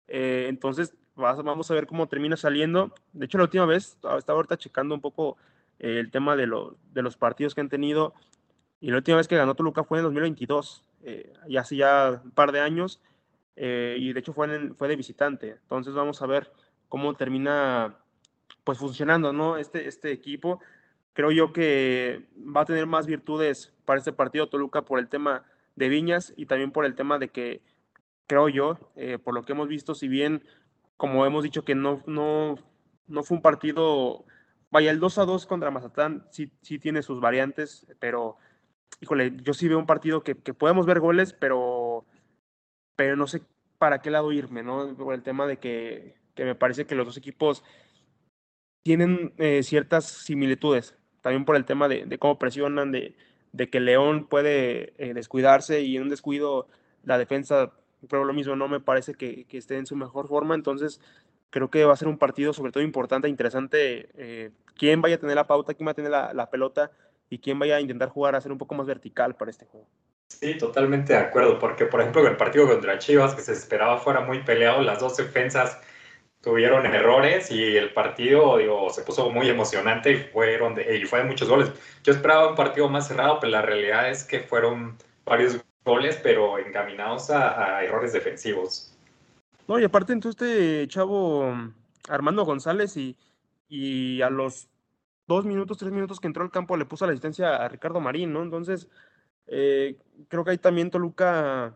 [0.09, 2.93] Eh, entonces, vamos a ver cómo termina saliendo.
[3.13, 5.37] De hecho, la última vez, estaba ahorita checando un poco
[5.79, 6.51] el tema de,
[6.93, 8.15] de los partidos que han tenido.
[8.81, 12.33] Y la última vez que ganó Toluca fue en 2022, eh, ya hace ya un
[12.33, 13.01] par de años,
[13.57, 15.51] eh, y de hecho fue, fue de visitante.
[15.63, 16.53] Entonces vamos a ver
[16.89, 17.97] cómo termina
[18.65, 19.57] pues funcionando ¿no?
[19.57, 20.61] este, este equipo.
[21.13, 25.45] Creo yo que va a tener más virtudes para este partido Toluca por el tema
[25.77, 27.63] de Viñas y también por el tema de que,
[28.27, 30.43] creo yo, eh, por lo que hemos visto, si bien,
[30.97, 32.57] como hemos dicho que no, no,
[33.07, 34.25] no fue un partido
[34.75, 38.39] Vaya, el 2 a 2 contra Mazatlán sí, sí tiene sus variantes, pero
[39.01, 42.05] híjole, yo sí veo un partido que, podemos ver goles, pero,
[42.97, 43.43] pero no sé
[43.79, 44.97] para qué lado irme, ¿no?
[44.97, 47.63] Por el tema de que, me parece que los dos equipos
[48.85, 53.17] tienen eh, ciertas similitudes, también por el tema de, cómo presionan, de,
[53.53, 56.69] de, que León puede eh, descuidarse y en un descuido
[57.03, 57.73] la defensa,
[58.09, 61.01] pero lo mismo, no me parece que, esté en su mejor forma, entonces
[61.49, 64.11] creo que va a ser un partido sobre todo importante interesante.
[64.17, 66.91] Eh, quién vaya a tener la pauta, quién va a tener la, pelota
[67.31, 69.89] y quién vaya a intentar jugar a ser un poco más vertical para este juego.
[70.29, 74.21] Sí, totalmente de acuerdo, porque por ejemplo el partido contra Chivas, que se esperaba fuera
[74.21, 75.81] muy peleado, las dos defensas
[76.45, 78.59] tuvieron errores y el partido
[78.91, 81.73] se puso muy emocionante y, fueron de, y fue de muchos goles.
[82.03, 86.59] Yo esperaba un partido más cerrado, pero la realidad es que fueron varios goles, pero
[86.59, 88.95] encaminados a errores defensivos.
[89.67, 91.53] No, y aparte entonces este chavo
[92.09, 93.17] Armando González y,
[93.69, 94.69] y a los
[95.27, 98.33] dos minutos, tres minutos que entró al campo le puso la asistencia a Ricardo Marín,
[98.33, 98.43] ¿no?
[98.43, 98.89] Entonces,
[99.47, 99.97] eh,
[100.29, 101.75] creo que ahí también Toluca,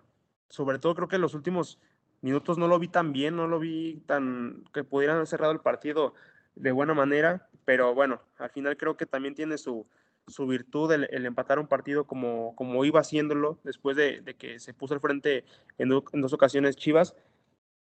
[0.50, 1.78] sobre todo creo que los últimos
[2.20, 5.61] minutos no lo vi tan bien, no lo vi tan que pudieran haber cerrado el
[5.61, 6.14] partido
[6.54, 9.87] de buena manera, pero bueno, al final creo que también tiene su,
[10.26, 14.94] su virtud el, empatar un partido como, como iba haciéndolo después de, que se puso
[14.94, 15.44] al frente
[15.78, 17.14] en, dos ocasiones Chivas,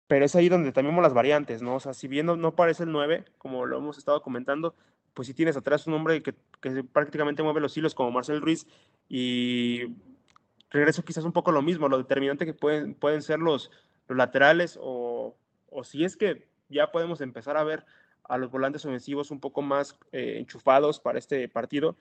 [0.08, 1.76] pero es ahí donde también las variantes, ¿no?
[1.76, 4.76] O sea, si bien no, parece el 9, como lo hemos estado comentando,
[5.14, 8.68] pues si tienes atrás un hombre que, que prácticamente mueve los hilos como Marcel Ruiz
[9.10, 9.96] y
[10.70, 13.72] regreso quizás un poco lo mismo, lo determinante que pueden, pueden ser los,
[14.08, 15.36] los laterales o,
[15.70, 17.86] o si es que ya podemos empezar a ver
[18.24, 21.96] a los volantes ofensivos un poco más eh, enchufados para este partido,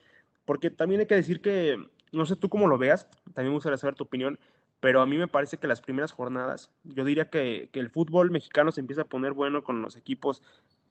[0.44, 1.78] porque también hay que decir que,
[2.12, 4.38] no sé tú cómo lo veas, también me gustaría saber tu opinión,
[4.80, 8.30] pero a mí me parece que las primeras jornadas, yo diría que, que el fútbol
[8.30, 10.42] mexicano se empieza a poner bueno con los equipos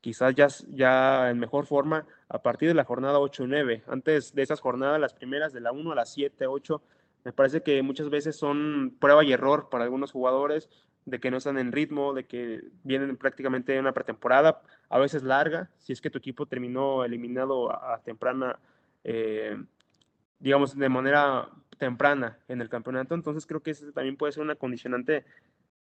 [0.05, 3.83] quizás ya, ya en mejor forma a partir de la jornada 8 y 9.
[3.87, 6.79] Antes de esas jornadas, las primeras de la 1 a la 7, 8,
[7.23, 10.69] me parece que muchas veces son prueba y error para algunos jugadores
[11.05, 15.69] de que no están en ritmo, de que vienen prácticamente una pretemporada, a veces larga,
[15.77, 18.59] si es que tu equipo terminó eliminado a, temprana,
[19.03, 19.57] eh,
[20.39, 24.55] digamos, de manera temprana en el campeonato, entonces creo que ese también puede ser una
[24.55, 25.25] condicionante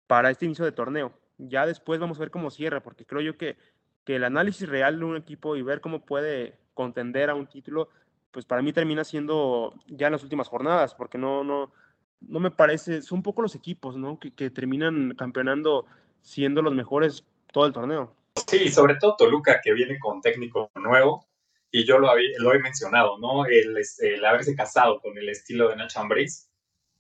[0.07, 1.13] para este inicio de torneo.
[1.39, 3.57] Ya después vamos a ver cómo cierra, porque creo yo que,
[4.05, 7.89] que el análisis real de un equipo y ver cómo puede contender a un título,
[8.31, 11.73] pues para mí termina siendo ya en las últimas jornadas, porque no, no,
[12.21, 14.19] no me parece, son poco los equipos, ¿no?
[14.19, 15.87] Que, terminan campeonando
[16.23, 18.15] siendo los mejores todo el torneo.
[18.47, 21.27] Sí, sobre todo Toluca, que viene con técnico nuevo,
[21.73, 23.47] y yo lo, lo he mencionado, ¿no?
[23.47, 26.49] El, el, haberse casado con el estilo de Nacho Ambriz,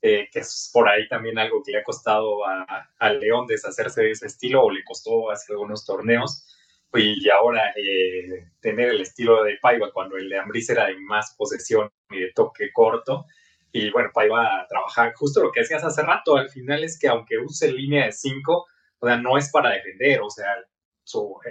[0.02, 4.12] eh, que es por ahí también algo que le ha costado a, León deshacerse de
[4.12, 6.46] ese estilo, o le costó hace algunos torneos,
[6.94, 11.34] y ahora eh, tener el estilo de Paiva cuando el de Ambriz era de más
[11.36, 13.26] posesión y de toque corto,
[13.72, 17.08] y bueno, Paiva a trabajar justo lo que decías hace rato, al final es que
[17.08, 18.66] aunque use línea de 5,
[18.98, 20.56] o sea, no es para defender, o sea,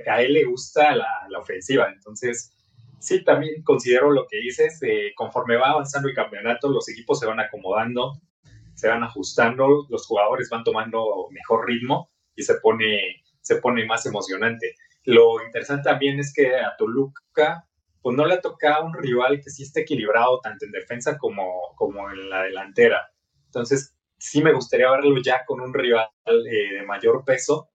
[0.07, 2.55] a él le gusta la, la, ofensiva, entonces
[2.99, 7.25] sí, también considero lo que dices, eh, conforme va avanzando el campeonato, los equipos se
[7.25, 8.21] van acomodando,
[8.75, 14.05] se van ajustando, los jugadores van tomando mejor ritmo y se pone, se pone más
[14.05, 14.75] emocionante.
[15.03, 17.65] Lo interesante también es que a Toluca
[18.01, 21.73] pues no le ha tocado un rival que sí esté equilibrado tanto en defensa como,
[21.75, 23.11] como en la delantera.
[23.45, 27.69] Entonces, sí me gustaría verlo ya con un rival eh, de mayor peso,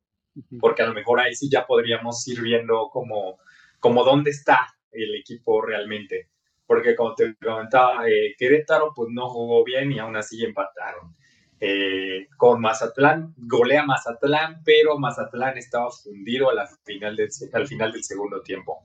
[0.61, 3.39] porque a lo mejor ahí sí ya podríamos ir viendo como,
[3.79, 6.31] como dónde está el equipo realmente.
[6.67, 11.15] Porque como te comentaba, eh, Querétaro pues no jugó bien y aún así empataron.
[11.61, 18.05] Eh, con Mazatlán, golea Mazatlán, pero Mazatlán estaba fundido al final del, al final del
[18.05, 18.85] segundo tiempo.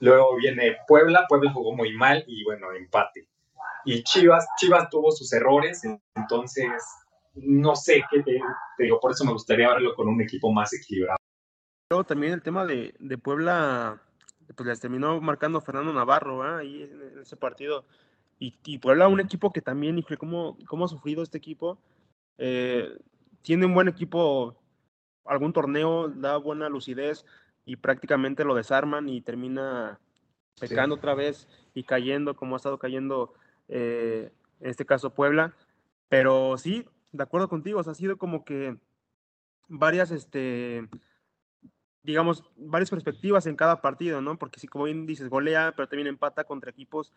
[0.00, 3.28] Luego viene Puebla, Puebla jugó muy mal y bueno, empate.
[3.84, 5.82] Y Chivas, Chivas tuvo sus errores,
[6.14, 6.68] entonces
[7.34, 8.40] no sé qué te,
[8.78, 11.18] digo, por eso me gustaría verlo con un equipo más equilibrado.
[11.90, 14.00] Luego también el tema de, de Puebla,
[14.54, 17.84] pues les terminó marcando Fernando Navarro ahí en, ese partido.
[18.38, 21.78] Y, y, Puebla, un equipo que también, híjole, ¿cómo, cómo ha sufrido este equipo?
[22.38, 22.88] Eh,
[23.42, 24.56] tiene un buen equipo,
[25.24, 27.24] algún torneo, da buena lucidez,
[27.64, 30.00] y prácticamente lo desarman y termina
[30.60, 33.34] pecando otra vez y cayendo como ha estado cayendo
[33.68, 35.54] eh, en este caso Puebla.
[36.08, 38.76] Pero sí, de acuerdo contigo, ha sido como que
[39.68, 40.88] varias, este,
[42.02, 44.38] digamos, varias perspectivas en cada partido, ¿no?
[44.38, 47.12] Porque si como bien dices, golea, pero también empata contra equipos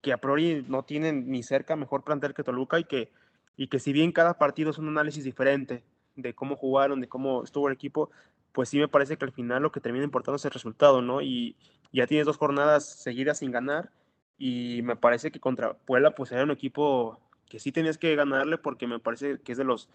[0.00, 3.10] que a priori no tienen ni cerca mejor plantel que Toluca y que,
[3.56, 5.82] y que si bien cada partido es un análisis diferente
[6.14, 8.10] de cómo jugaron, de cómo estuvo el equipo,
[8.58, 11.22] pues sí me parece que al final lo que termina importando es el resultado, ¿no?
[11.22, 11.54] Y
[11.92, 13.92] ya tienes dos jornadas seguidas sin ganar
[14.36, 18.58] y me parece que contra Puebla pues era un equipo que sí tenías que ganarle
[18.58, 19.88] porque me parece que es de los,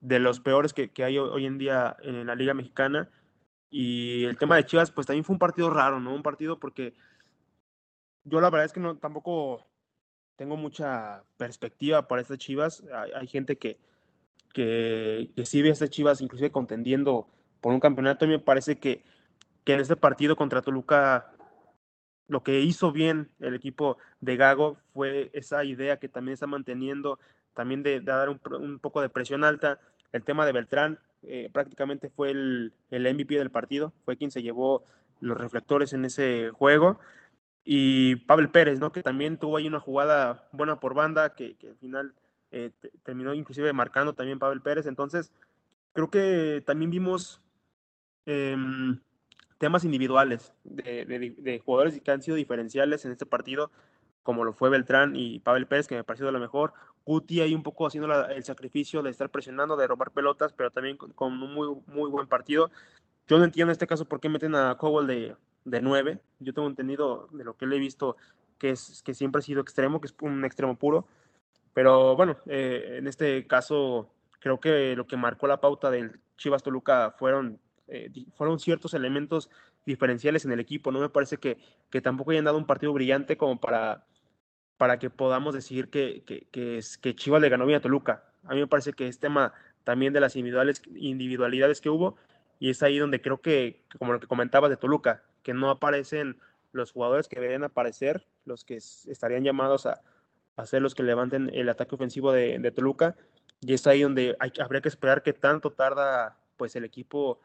[0.00, 3.10] de los peores que, hay hoy en día en la Liga Mexicana.
[3.68, 6.14] Y el tema de Chivas pues también fue un partido raro, ¿no?
[6.14, 6.94] Un partido porque
[8.24, 9.66] yo la verdad es que no tampoco
[10.36, 12.82] tengo mucha perspectiva para estas Chivas.
[13.14, 13.78] Hay, gente que,
[14.54, 17.28] que, que sí ve estas Chivas inclusive contendiendo
[17.62, 18.26] por un campeonato.
[18.26, 19.02] Me parece que,
[19.64, 21.32] que en este partido contra Toluca
[22.28, 27.18] lo que hizo bien el equipo de Gago fue esa idea que también está manteniendo,
[27.54, 29.80] también de, dar un, poco de presión alta.
[30.12, 34.42] El tema de Beltrán eh, prácticamente fue el, el, MVP del partido, fue quien se
[34.42, 34.84] llevó
[35.20, 36.98] los reflectores en ese juego.
[37.64, 38.92] Y Pavel Pérez, ¿no?
[38.92, 42.14] que también tuvo ahí una jugada buena por banda, que, al final
[42.50, 42.70] eh,
[43.04, 44.86] terminó inclusive marcando también Pavel Pérez.
[44.86, 45.32] Entonces,
[45.92, 47.41] creo que también vimos
[48.26, 49.00] Em,
[49.58, 53.70] temas individuales de, jugadores que han sido diferenciales en este partido,
[54.22, 56.72] como lo fue Beltrán y Pavel Pérez, que me pareció de lo mejor.
[57.04, 60.96] Guti ahí un poco haciendo el sacrificio de estar presionando, de robar pelotas, pero también
[60.96, 62.70] con, un muy, muy buen partido.
[63.26, 66.20] Yo no entiendo en este caso por qué meten a Cowell de, de 9.
[66.40, 68.16] Yo tengo entendido de lo que le he visto
[68.58, 71.06] que, es, que siempre ha sido extremo, que es un extremo puro.
[71.74, 74.08] Pero bueno, eh, en este caso
[74.38, 77.60] creo que lo que marcó la pauta del Chivas Toluca fueron,
[77.92, 79.50] eh, fueron ciertos elementos
[79.84, 80.92] diferenciales en el equipo.
[80.92, 81.58] No me parece que,
[81.90, 84.06] que tampoco hayan dado un partido brillante como para,
[84.76, 88.24] para que podamos decir que, que, que, que Chivas le ganó bien a Toluca.
[88.44, 89.52] A mí me parece que es tema
[89.84, 92.16] también de las individuales, individualidades que hubo
[92.58, 96.38] y es ahí donde creo que, como lo que comentabas de Toluca, que no aparecen
[96.70, 100.00] los jugadores que deberían aparecer, los que estarían llamados a,
[100.56, 103.16] a ser los que levanten el ataque ofensivo de, Toluca,
[103.60, 107.40] y es ahí donde habría que esperar que tanto tarda pues el equipo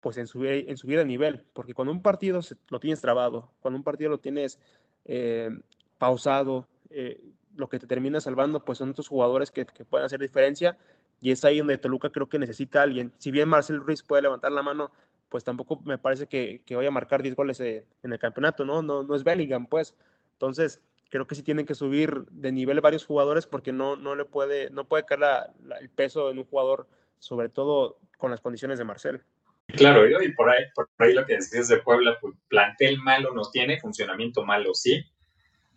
[0.00, 3.78] pues en subir, en subir de nivel, porque cuando un partido lo tienes trabado, cuando
[3.78, 4.58] un partido lo tienes
[5.04, 5.50] eh,
[5.98, 7.20] pausado, eh,
[7.56, 10.76] lo que te termina salvando pues son otros jugadores que, que, pueden hacer diferencia
[11.20, 13.12] y es ahí donde Toluca creo que necesita alguien.
[13.18, 14.92] Si bien Marcel Ruiz puede levantar la mano,
[15.28, 18.64] pues tampoco me parece que, que vaya a marcar 10 goles eh, en el campeonato,
[18.64, 18.82] ¿no?
[18.82, 19.02] ¿no?
[19.02, 19.94] No es Bellingham, pues.
[20.32, 20.80] Entonces,
[21.10, 24.70] creo que sí tienen que subir de nivel varios jugadores porque no, no le puede,
[24.70, 26.86] no puede caer el peso en un jugador,
[27.18, 29.22] sobre todo con las condiciones de Marcel.
[29.68, 33.42] Claro, y por ahí, por ahí lo que decías de Puebla, pues plantel malo no
[33.50, 35.04] tiene, funcionamiento malo sí,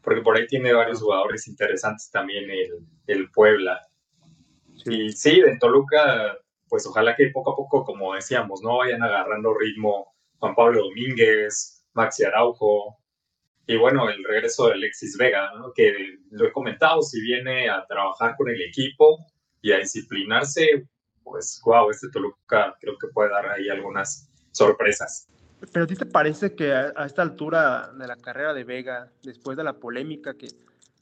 [0.02, 3.82] porque por ahí tiene varios jugadores interesantes también el, el Puebla.
[4.84, 4.93] Sí.
[4.93, 9.54] Y sí, de Toluca, pues ojalá que poco a poco, como decíamos, no vayan agarrando
[9.54, 12.97] ritmo Juan Pablo Domínguez, Maxi Araujo,
[13.69, 15.71] y bueno, el regreso de Alexis Vega, ¿no?
[15.73, 19.19] que lo he comentado, si viene a trabajar con el equipo
[19.62, 20.88] y a disciplinarse,
[21.29, 25.27] pues wow, este Toluca creo que puede dar ahí algunas sorpresas.
[25.73, 29.57] Pero ¿a ti te parece que a, esta altura de la carrera de Vega, después
[29.57, 30.47] de la polémica que,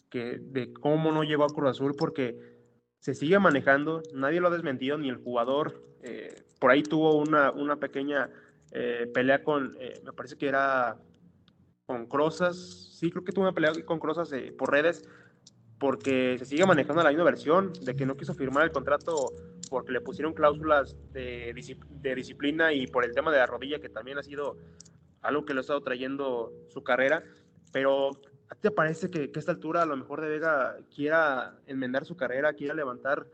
[0.09, 2.57] que de cómo no llegó a Cruz Azul, porque
[2.99, 7.51] se sigue manejando, nadie lo ha desmentido, ni el jugador, eh, por ahí tuvo una,
[7.51, 8.29] una pequeña
[8.71, 10.97] eh, pelea con, eh, me parece que era
[11.85, 15.07] con Crozas, sí creo que tuvo una pelea con Crozas por redes,
[15.79, 19.31] porque se sigue manejando la misma versión de que no quiso firmar el contrato
[19.69, 21.53] porque le pusieron cláusulas de,
[22.15, 24.57] disciplina y por el tema de la rodilla, que también ha sido
[25.21, 27.23] algo que lo ha estado trayendo su carrera.
[27.71, 28.09] Pero
[28.49, 31.59] ¿a ti te parece que, que a esta altura a lo mejor de Vega quiera
[31.65, 33.27] enmendar su carrera, quiera levantar?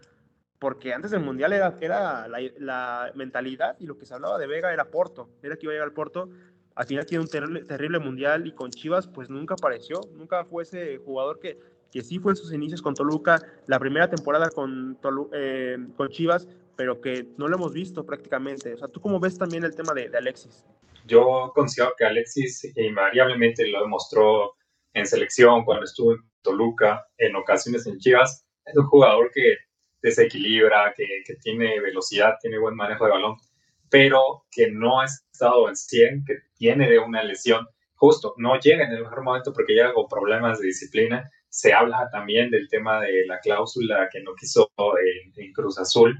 [0.59, 4.47] Porque antes del Mundial era, era la, la, mentalidad y lo que se hablaba de
[4.47, 6.29] Vega era Porto, era que iba a llegar al Porto.
[6.75, 10.63] Al final tiene un terrible, terrible Mundial y con Chivas pues nunca apareció, nunca fue
[10.63, 11.59] ese jugador que,
[11.93, 16.09] que sí fue en sus inicios con Toluca, la primera temporada con, Tolu eh, con
[16.09, 18.73] Chivas, pero que no lo hemos visto prácticamente.
[18.73, 20.65] O sea, ¿tú cómo ves también el tema de, de Alexis?
[21.05, 24.55] Yo considero que Alexis invariablemente lo demostró
[24.93, 28.43] en selección cuando estuvo en Toluca, en ocasiones en Chivas.
[28.65, 29.57] Es un jugador que
[30.01, 33.37] desequilibra, que, que tiene velocidad, tiene buen manejo de balón,
[33.91, 37.67] pero que no ha estado en 100, que tiene de una lesión.
[37.93, 42.09] Justo, no llega en el mejor momento porque llega con problemas de disciplina se habla
[42.11, 46.17] también del tema de la cláusula que no quiso en, en Cruz Azul.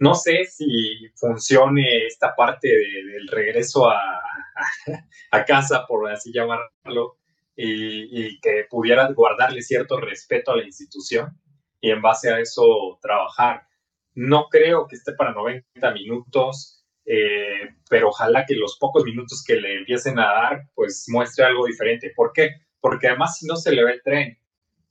[0.00, 3.88] No sé si funcione esta parte de, del regreso
[5.30, 7.16] a, casa, por así llamarlo,
[7.54, 11.40] y, y, que pudiera guardarle cierto respeto a la institución
[11.80, 13.68] y en base a eso trabajar.
[14.14, 19.54] No creo que esté para 90 minutos, eh, pero ojalá que los pocos minutos que
[19.54, 22.12] le empiecen a dar, pues muestre algo diferente.
[22.16, 22.50] ¿Por qué?
[22.80, 24.38] Porque además si no se le ve el tren,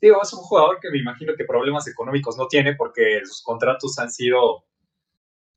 [0.06, 3.98] digo, es un jugador que me imagino que problemas económicos no tiene porque sus contratos
[4.00, 4.66] han sido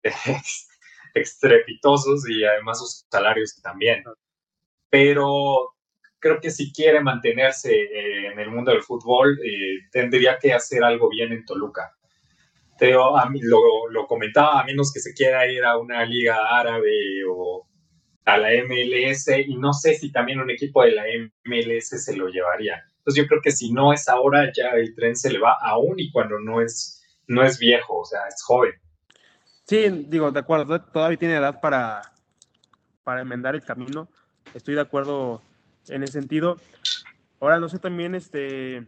[1.14, 4.04] estrepitosos y además sus salarios también.
[4.90, 5.74] Pero
[6.18, 10.82] creo que si quiere mantenerse eh, en el mundo del fútbol, eh, tendría que hacer
[10.82, 11.94] algo bien en Toluca.
[12.78, 16.36] Pero a mí, lo, lo, comentaba, a menos que se quiera ir a una liga
[16.58, 17.66] árabe o
[18.24, 21.04] a la MLS, y no sé si también un equipo de la
[21.44, 22.84] MLS se lo llevaría.
[23.08, 25.98] Entonces yo creo que si no es ahora, ya el tren se le va aún
[25.98, 28.74] y cuando no es, no es viejo, o sea, es joven.
[29.64, 32.02] Sí, digo, de acuerdo, todavía tiene edad para,
[33.04, 34.10] para enmendar el camino.
[34.52, 35.40] Estoy de acuerdo
[35.88, 36.58] en ese sentido.
[37.40, 38.86] Ahora no sé también este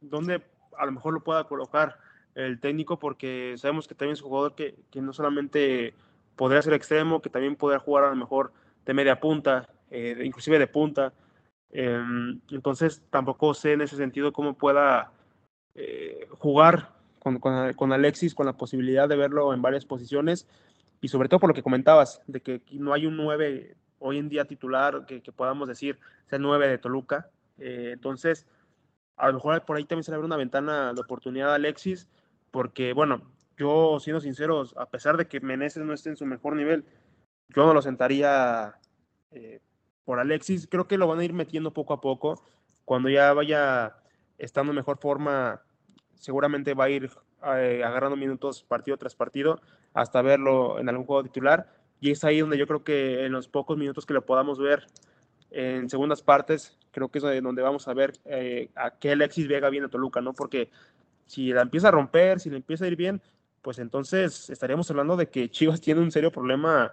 [0.00, 0.42] dónde
[0.78, 1.98] a lo mejor lo pueda colocar
[2.36, 5.92] el técnico, porque sabemos que también es un jugador que, que no solamente
[6.36, 8.52] podría ser extremo, que también podría jugar a lo mejor
[8.84, 11.12] de media punta, eh, inclusive de punta.
[11.70, 12.00] Eh,
[12.50, 15.12] entonces, tampoco sé en ese sentido cómo pueda
[15.74, 20.46] eh, jugar con, con, con, Alexis, con la posibilidad de verlo en varias posiciones
[21.00, 24.28] y sobre todo por lo que comentabas, de que no hay un 9 hoy en
[24.28, 25.98] día titular que, que podamos decir
[26.28, 27.30] sea 9 de Toluca.
[27.58, 28.46] Eh, entonces,
[29.16, 32.08] a lo mejor por ahí también se le abre una ventana de oportunidad a Alexis,
[32.50, 33.22] porque, bueno,
[33.56, 36.84] yo siendo sinceros, a pesar de que Meneses no esté en su mejor nivel,
[37.48, 38.74] yo no lo sentaría
[39.30, 39.60] eh,
[40.06, 40.66] por Alexis.
[40.70, 42.42] Creo que lo van a ir metiendo poco a poco.
[42.86, 43.96] cuando ya vaya
[44.38, 45.60] estando en mejor forma,
[46.14, 47.10] seguramente va a ir
[47.44, 49.60] eh, agarrando minutos partido tras partido
[49.92, 51.68] hasta verlo en algún juego titular.
[52.00, 54.86] Y es ahí donde yo creo que en los pocos minutos que lo podamos ver
[55.50, 59.68] en segundas partes, creo que es donde vamos a ver eh, a qué Alexis Vega
[59.70, 60.32] viene a Toluca, ¿no?
[60.32, 60.70] Porque
[61.26, 63.20] si la empieza a romper, si le empieza a ir bien,
[63.62, 66.92] pues entonces estaríamos hablando de que Chivas tiene un serio problema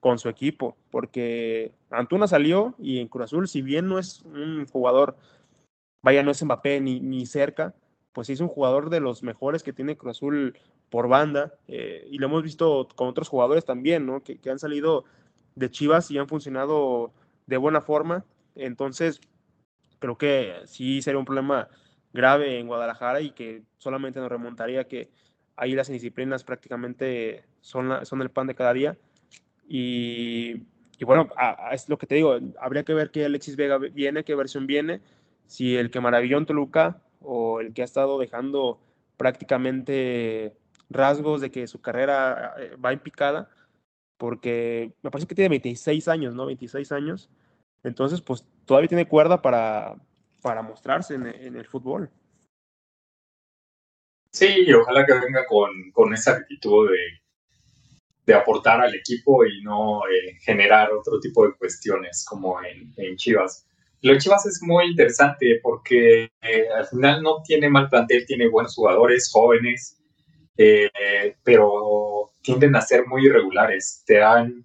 [0.00, 4.66] con su equipo, porque Antuna salió y en Cruz Azul, si bien no es un
[4.66, 5.16] jugador,
[6.02, 7.74] vaya, no es Mbappé ni, ni cerca,
[8.12, 12.18] pues es un jugador de los mejores que tiene Cruz Azul por banda, eh, y
[12.18, 14.22] lo hemos visto con otros jugadores también, ¿no?
[14.22, 15.04] Que, que han salido
[15.54, 17.12] de Chivas y han funcionado
[17.46, 18.24] de buena forma,
[18.54, 19.20] entonces
[19.98, 21.68] creo que sí sería un problema
[22.12, 25.10] grave en Guadalajara y que solamente nos remontaría que
[25.56, 28.98] ahí las indisciplinas prácticamente son, son el pan de cada día.
[29.72, 30.66] Y,
[31.04, 31.28] bueno,
[31.70, 35.00] es lo que te digo, habría que ver qué Alexis Vega viene, qué versión viene,
[35.46, 38.80] si el que maravilló en Toluca o el que ha estado dejando
[39.16, 40.56] prácticamente
[40.88, 43.48] rasgos de que su carrera eh, va en picada,
[44.16, 46.46] porque me parece que tiene 26 años, ¿no?
[46.46, 47.30] 26 años.
[47.84, 49.94] Entonces, pues todavía tiene cuerda para,
[50.42, 52.10] para mostrarse en, el fútbol.
[54.32, 57.19] Sí, y ojalá que venga con, con esa actitud de,
[58.30, 63.16] de, aportar al equipo y no eh, generar otro tipo de cuestiones como en, en,
[63.16, 63.66] Chivas.
[64.02, 68.48] Lo de Chivas es muy interesante porque eh, al final no tiene mal plantel, tiene
[68.48, 70.00] buenos jugadores, jóvenes,
[70.56, 70.90] eh,
[71.42, 74.02] pero tienden a ser muy irregulares.
[74.06, 74.64] Te dan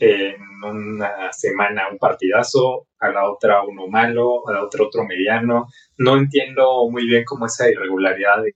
[0.00, 5.68] en una semana un partidazo, a la otra uno malo, a la otra otro mediano.
[5.98, 8.54] No entiendo muy bien cómo esa irregularidad de,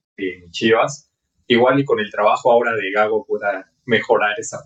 [0.50, 1.10] Chivas.
[1.46, 4.64] Igual y con el trabajo ahora de Gago pueda mejorar esa,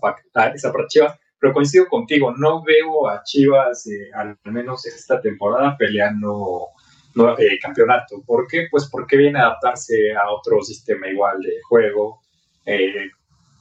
[0.53, 1.19] esa para Chivas.
[1.39, 6.67] Pero coincido contigo, no veo a Chivas, eh, al menos esta temporada, peleando
[7.15, 8.21] no, eh, campeonato.
[8.25, 8.67] ¿Por qué?
[8.69, 12.21] Pues porque viene a adaptarse a otro sistema igual de juego,
[12.65, 13.09] eh,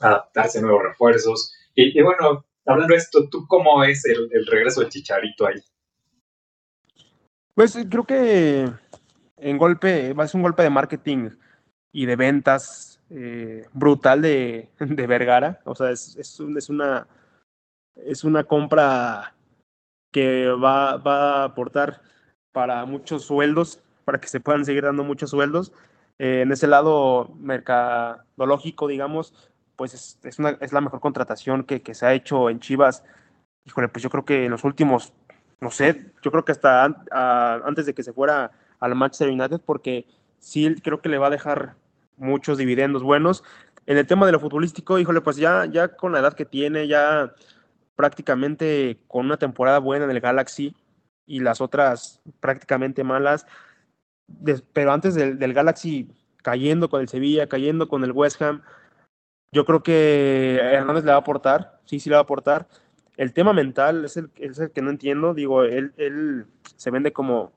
[0.00, 1.54] adaptarse a nuevos refuerzos.
[1.74, 5.60] y, bueno, hablando de esto, ¿tú cómo es el, regreso de Chicharito ahí?
[7.54, 8.68] Pues creo que
[9.38, 11.30] en golpe, ser un golpe de marketing
[11.92, 15.60] y de ventas eh, brutal de, Vergara.
[15.64, 17.06] O sea, es, es, una,
[17.96, 19.34] es una compra
[20.12, 22.02] que va, va, a aportar
[22.52, 25.72] para muchos sueldos, para que se puedan seguir dando muchos sueldos.
[26.18, 29.34] Eh, en ese lado mercadológico, digamos,
[29.76, 33.04] pues es, es, una, es la mejor contratación que, que, se ha hecho en Chivas.
[33.64, 35.12] Híjole, pues yo creo que en los últimos,
[35.60, 36.84] no sé, yo creo que hasta
[37.64, 38.50] antes de que se fuera
[38.80, 40.06] al Manchester United, porque
[40.38, 41.76] sí creo que le va a dejar
[42.18, 43.44] muchos dividendos buenos.
[43.86, 46.86] En el tema de lo futbolístico, híjole, pues ya, ya con la edad que tiene,
[46.88, 47.32] ya
[47.96, 50.76] prácticamente con una temporada buena en el Galaxy
[51.26, 53.46] y las otras prácticamente malas,
[54.72, 56.08] pero antes del, del Galaxy
[56.42, 58.62] cayendo con el Sevilla, cayendo con el West Ham,
[59.52, 62.68] yo creo que Hernández le va a aportar, sí, sí le va a aportar.
[63.16, 65.34] El tema mental es el, es el que no entiendo.
[65.34, 66.46] Digo, él, él
[66.76, 67.52] se vende como,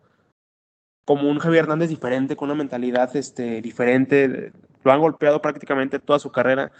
[1.05, 4.51] como un Javier Hernández diferente, con una mentalidad este, diferente.
[4.83, 6.71] Lo han golpeado prácticamente toda su carrera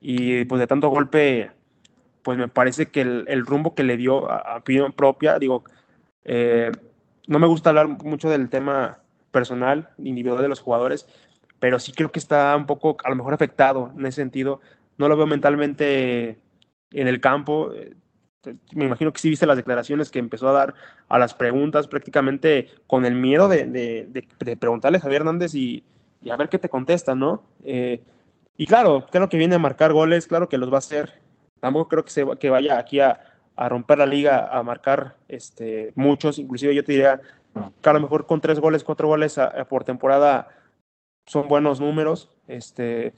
[0.00, 1.50] y pues de tanto golpe,
[2.22, 5.64] pues me parece que el, el rumbo que le dio a, opinión propia, digo,
[6.24, 6.72] eh,
[7.26, 8.98] no me gusta hablar mucho del tema
[9.30, 11.06] personal, individual de los jugadores,
[11.58, 14.60] pero sí creo que está un poco, a lo mejor afectado en ese sentido.
[14.98, 16.38] No lo veo mentalmente
[16.92, 17.72] en el campo.
[18.72, 20.74] Me imagino que sí viste las declaraciones que empezó a dar
[21.08, 24.24] a las preguntas prácticamente con el miedo de,
[24.58, 25.84] preguntarle a Javier Hernández y,
[26.30, 27.42] a ver qué te contesta, ¿no?
[27.64, 28.02] Eh,
[28.56, 31.20] y claro, creo que viene a marcar goles, claro que los va a hacer.
[31.60, 33.20] Tampoco creo que, se, que vaya aquí a,
[33.56, 37.20] a romper la liga, a marcar este, muchos, inclusive yo te diría
[37.80, 40.48] que a lo mejor con tres goles, cuatro goles por temporada
[41.26, 42.30] son buenos números.
[42.46, 43.14] Este,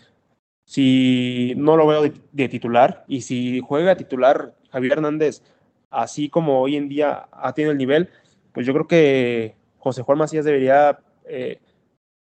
[0.64, 5.42] si no lo veo de, titular y si juega titular Javier Hernández,
[5.90, 8.08] así como hoy en día ha tenido el nivel,
[8.52, 11.60] pues yo creo que José Juan Macías debería eh,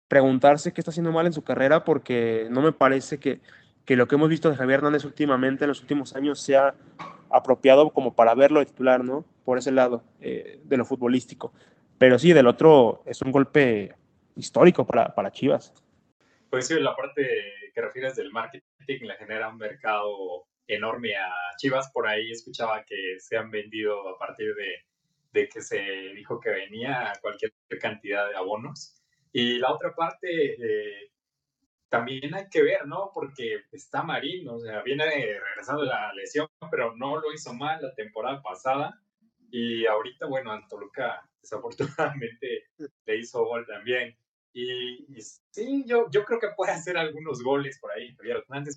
[0.07, 3.41] preguntarse qué está haciendo mal en su carrera porque no me parece que,
[3.85, 6.73] que, lo que hemos visto de Javier Hernández últimamente en los últimos años sea
[7.29, 9.23] apropiado como para verlo de titular, ¿no?
[9.45, 11.53] Por ese lado eh, de lo futbolístico.
[11.97, 13.93] Pero sí, del otro es un golpe
[14.35, 15.73] histórico para, para Chivas.
[16.49, 17.27] Pues sí, la parte
[17.73, 18.63] que refieres del marketing
[19.01, 21.91] le genera un mercado enorme a Chivas.
[21.91, 24.85] Por ahí escuchaba que se han vendido a partir de,
[25.31, 25.79] de que se
[26.15, 28.95] dijo que venía cualquier cantidad de abonos.
[29.31, 31.11] Y la otra parte, eh,
[31.89, 33.11] también hay que ver, ¿no?
[33.13, 37.81] Porque está Marín, o sea, viene regresando de la lesión, pero no lo hizo mal
[37.81, 39.01] la temporada pasada.
[39.49, 42.65] Y ahorita, bueno, al Toluca desafortunadamente
[43.05, 44.17] le hizo gol también.
[44.53, 48.75] Y, sí, yo, yo creo que puede hacer algunos goles por ahí, Javier Hernández.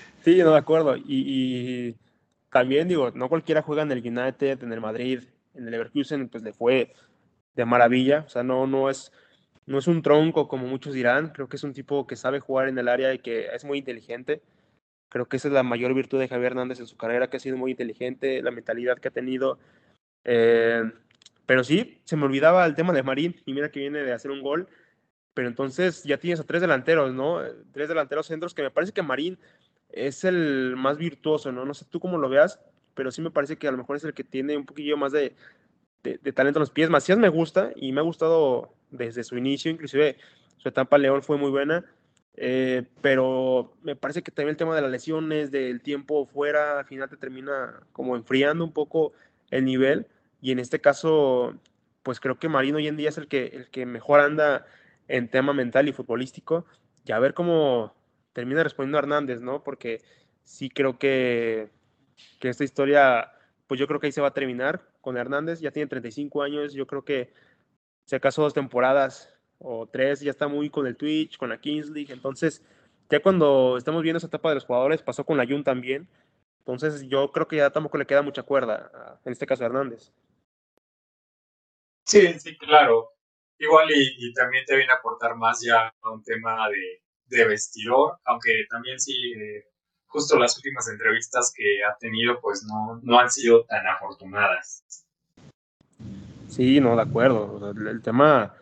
[0.24, 0.96] Sí, no, de acuerdo.
[0.96, 1.96] Y, y,
[2.50, 5.22] también digo, no cualquiera juega en el United, en el Madrid,
[5.54, 6.92] en el Leverkusen, pues le fue
[7.54, 8.24] de maravilla.
[8.26, 9.12] O sea, no, no, es,
[9.66, 11.30] no es un tronco como muchos dirán.
[11.30, 13.78] Creo que es un tipo que sabe jugar en el área y que es muy
[13.78, 14.42] inteligente.
[15.08, 17.40] Creo que esa es la mayor virtud de Javier Hernández en su carrera, que ha
[17.40, 19.58] sido muy inteligente, la mentalidad que ha tenido.
[20.24, 20.82] Eh,
[21.46, 24.30] pero sí, se me olvidaba el tema de Marín, y mira que viene de hacer
[24.30, 24.68] un gol.
[25.34, 27.40] Pero entonces ya tienes a tres delanteros, ¿no?
[27.72, 29.38] Tres delanteros centros que me parece que Marín
[29.92, 31.64] es el más virtuoso, ¿no?
[31.64, 32.60] No sé tú cómo lo veas,
[32.94, 35.12] pero sí me parece que a lo mejor es el que tiene un poquillo más
[35.12, 35.34] de,
[36.34, 36.90] talento en los pies.
[36.90, 40.16] Macías me gusta y me ha gustado desde su inicio, inclusive
[40.56, 41.84] su etapa León fue muy buena,
[42.36, 46.84] eh, pero me parece que también el tema de las lesiones, del tiempo fuera, al
[46.84, 49.12] final te termina como enfriando un poco
[49.50, 50.06] el nivel
[50.40, 51.54] y en este caso,
[52.02, 54.66] pues creo que Marino hoy en día es el que, el que mejor anda
[55.08, 56.64] en tema mental y futbolístico
[57.04, 57.94] y a ver cómo
[58.32, 59.62] termina respondiendo Hernández, ¿no?
[59.62, 60.02] Porque
[60.44, 61.70] sí creo que,
[62.40, 63.32] que esta historia,
[63.66, 66.72] pues yo creo que ahí se va a terminar con Hernández, ya tiene 35 años,
[66.72, 67.32] yo creo que
[68.06, 71.90] se casó dos temporadas o tres, ya está muy con el Twitch, con la Kings
[71.90, 72.64] League, entonces
[73.08, 76.08] ya cuando estamos viendo esa etapa de los jugadores, pasó con la Jun también,
[76.58, 80.12] entonces yo creo que ya tampoco le queda mucha cuerda, en este caso a Hernández.
[82.04, 83.12] Sí, sí, claro.
[83.58, 88.18] Igual y, también te viene a aportar más ya a un tema de, de vestidor,
[88.24, 89.64] aunque también sí, eh,
[90.06, 94.84] justo las últimas entrevistas que ha tenido, pues no, no han sido tan afortunadas.
[96.48, 97.70] Sí, no, de acuerdo.
[97.70, 98.54] El, tema,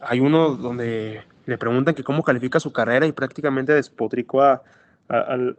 [0.00, 4.62] hay uno donde le preguntan que cómo califica su carrera y prácticamente despotricó a,
[5.08, 5.56] al,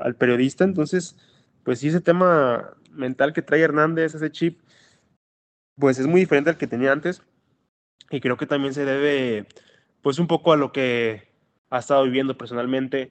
[0.00, 0.62] al, periodista.
[0.62, 1.16] Entonces,
[1.64, 4.60] pues sí, ese tema mental que trae Hernández, ese chip,
[5.76, 7.20] pues es muy diferente al que tenía antes.
[8.10, 9.46] Y creo que también se debe,
[10.02, 11.35] pues un poco a lo que
[11.70, 13.10] ha estado viviendo personalmente.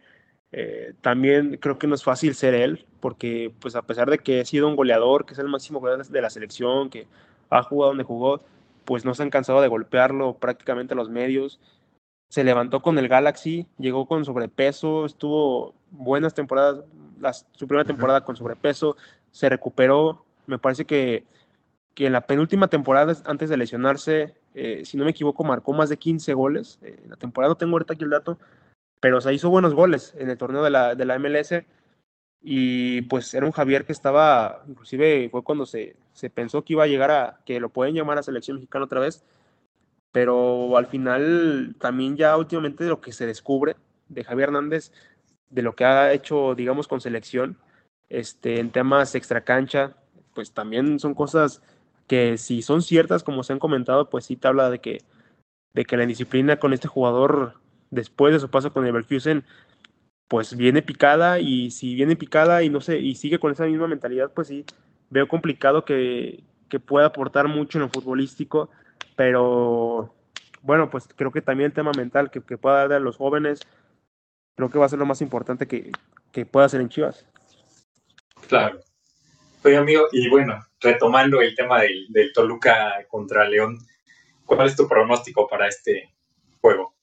[0.52, 4.42] Eh, también creo que no es fácil ser él, porque pues a pesar de que
[4.42, 7.08] ha sido un goleador, que es el máximo goleador de la selección, que
[7.50, 8.42] ha jugado donde jugó,
[8.86, 11.60] pues no se han cansado de golpearlo prácticamente a los medios.
[12.30, 16.86] Se levantó con el Galaxy, llegó con sobrepeso, estuvo buenas temporadas,
[17.52, 18.96] su primera temporada con sobrepeso,
[19.32, 20.26] se recuperó.
[20.48, 21.26] Me parece que,
[21.94, 25.90] que en la penúltima temporada, antes de lesionarse, eh, si no me equivoco, marcó más
[25.90, 26.80] de 15 goles.
[26.82, 28.40] Eh, en la temporada no tengo ahorita aquí el dato,
[29.02, 31.54] pero se hizo buenos goles en el torneo de la, de la MLS.
[32.42, 36.84] Y pues era un Javier que estaba, inclusive fue cuando se, se pensó que iba
[36.84, 39.24] a llegar a, que lo pueden llamar a selección mexicana otra vez,
[40.12, 43.76] pero al final también ya últimamente lo que se descubre
[44.10, 44.92] de Javier Hernández,
[45.50, 47.58] de lo que ha hecho, digamos, con selección,
[48.10, 49.96] este, en temas extracancha,
[50.36, 51.64] pues también son cosas
[52.08, 55.02] que si son ciertas, como se han comentado, pues sí te habla de que,
[55.74, 57.54] de que la indisciplina con este jugador,
[57.92, 59.44] después de su paso con el Leverkusen,
[60.28, 63.88] pues viene picada y si viene picada y no sé, y sigue con esa misma
[63.88, 64.66] mentalidad, pues sí,
[65.10, 68.70] veo complicado que, que pueda aportar mucho en lo futbolístico,
[69.16, 70.14] pero
[70.62, 73.62] bueno, pues creo que también el tema mental que, que pueda dar a los jóvenes,
[74.56, 75.92] creo que va a ser lo más importante que,
[76.32, 77.26] que pueda hacer en Chivas.
[78.48, 78.80] Claro.
[79.66, 83.80] Oye, amigo, y bueno, retomando el tema del, del Toluca contra León,
[84.46, 86.14] ¿cuál es tu pronóstico para este
[86.62, 86.94] juego?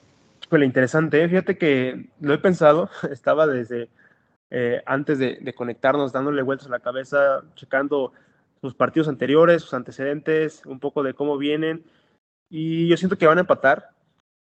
[0.48, 1.28] Pues interesante, ¿eh?
[1.28, 3.88] fíjate que lo he pensado, estaba desde
[4.50, 8.12] eh, antes de, de, conectarnos dándole vueltas a la cabeza, checando
[8.60, 11.84] sus partidos anteriores, sus antecedentes, un poco de cómo vienen,
[12.48, 13.90] y yo siento que van a empatar.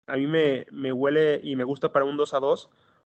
[0.08, 2.70] A mí me, me huele y me gusta para un 2 a 2,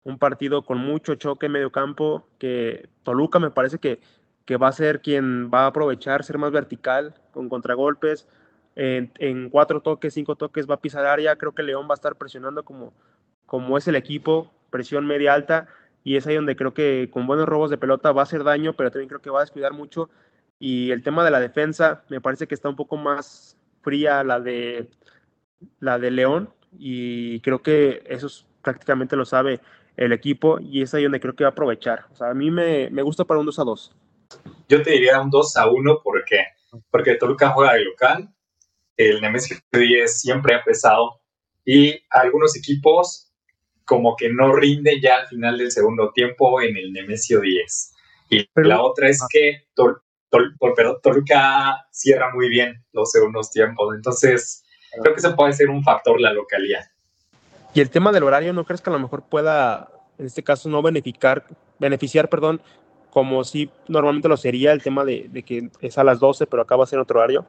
[0.03, 4.01] un partido con mucho choque en medio campo, que Toluca me parece que
[4.45, 8.29] que va a ser quien va a aprovechar, ser más vertical, con contragolpes.
[8.77, 11.37] En, cuatro toques, cinco toques va a pisar área.
[11.37, 12.93] Creo que León va a estar presionando como,
[13.47, 15.69] como es el equipo, presión media alta.
[16.03, 18.75] Y es ahí donde creo que con buenos robos de pelota va a hacer daño,
[18.75, 20.11] pero también creo que va a descuidar mucho.
[20.59, 24.41] Y el tema de la defensa, me parece que está un poco más fría la
[24.41, 24.91] de,
[25.81, 26.51] la de León.
[26.79, 28.29] Y creo que eso
[28.61, 29.61] prácticamente lo sabe
[29.97, 30.59] el equipo.
[30.61, 32.07] Y es ahí donde creo que va a aprovechar.
[32.13, 33.97] O sea, a mí me, me gusta para un 2 a 2.
[34.69, 36.47] Yo te diría un 2 a 1 porque
[36.91, 38.29] porque Toluca juega de local,
[38.97, 41.21] el Nemesio 10 siempre ha pesado
[41.65, 43.33] y algunos equipos
[43.85, 47.93] como que no rinden ya al final del segundo tiempo en el Nemesio 10.
[48.31, 49.27] Y la otra es ah.
[49.31, 49.67] que
[51.03, 54.65] Toluca cierra muy bien los segundos tiempos, entonces
[55.03, 56.85] creo que se puede ser un factor la localidad.
[57.75, 60.69] Y el tema del horario, ¿no crees que a lo mejor pueda, en este caso,
[60.69, 61.45] no beneficiar,
[61.79, 62.63] beneficiar perdón,
[63.15, 66.85] como si normalmente lo sería el tema de, que es a las 12, pero acaba
[66.85, 67.47] ser otro horario.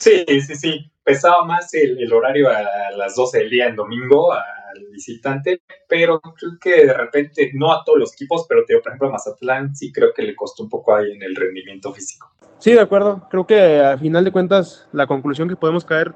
[0.00, 0.90] Sí, sí, sí.
[1.04, 6.58] Pesaba más el, horario a las 12 del día en domingo al visitante, pero creo
[6.60, 9.92] que de repente, no a todos los equipos, pero te por ejemplo, a Mazatlán sí
[9.92, 12.28] creo que le costó un poco ahí en el rendimiento físico.
[12.58, 13.28] Sí, de acuerdo.
[13.30, 16.12] Creo que a final de cuentas, la conclusión que podemos caer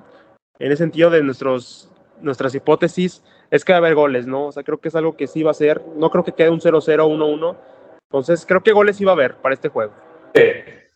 [0.58, 4.46] en el sentido de nuestros, nuestras hipótesis es que va a haber goles, ¿no?
[4.46, 5.82] O sea, creo que es algo que sí va a ser.
[5.96, 7.58] No creo que quede un 0-0, 1-1.
[8.04, 9.92] Entonces, creo que goles sí va a haber para este juego.
[10.34, 10.42] Sí,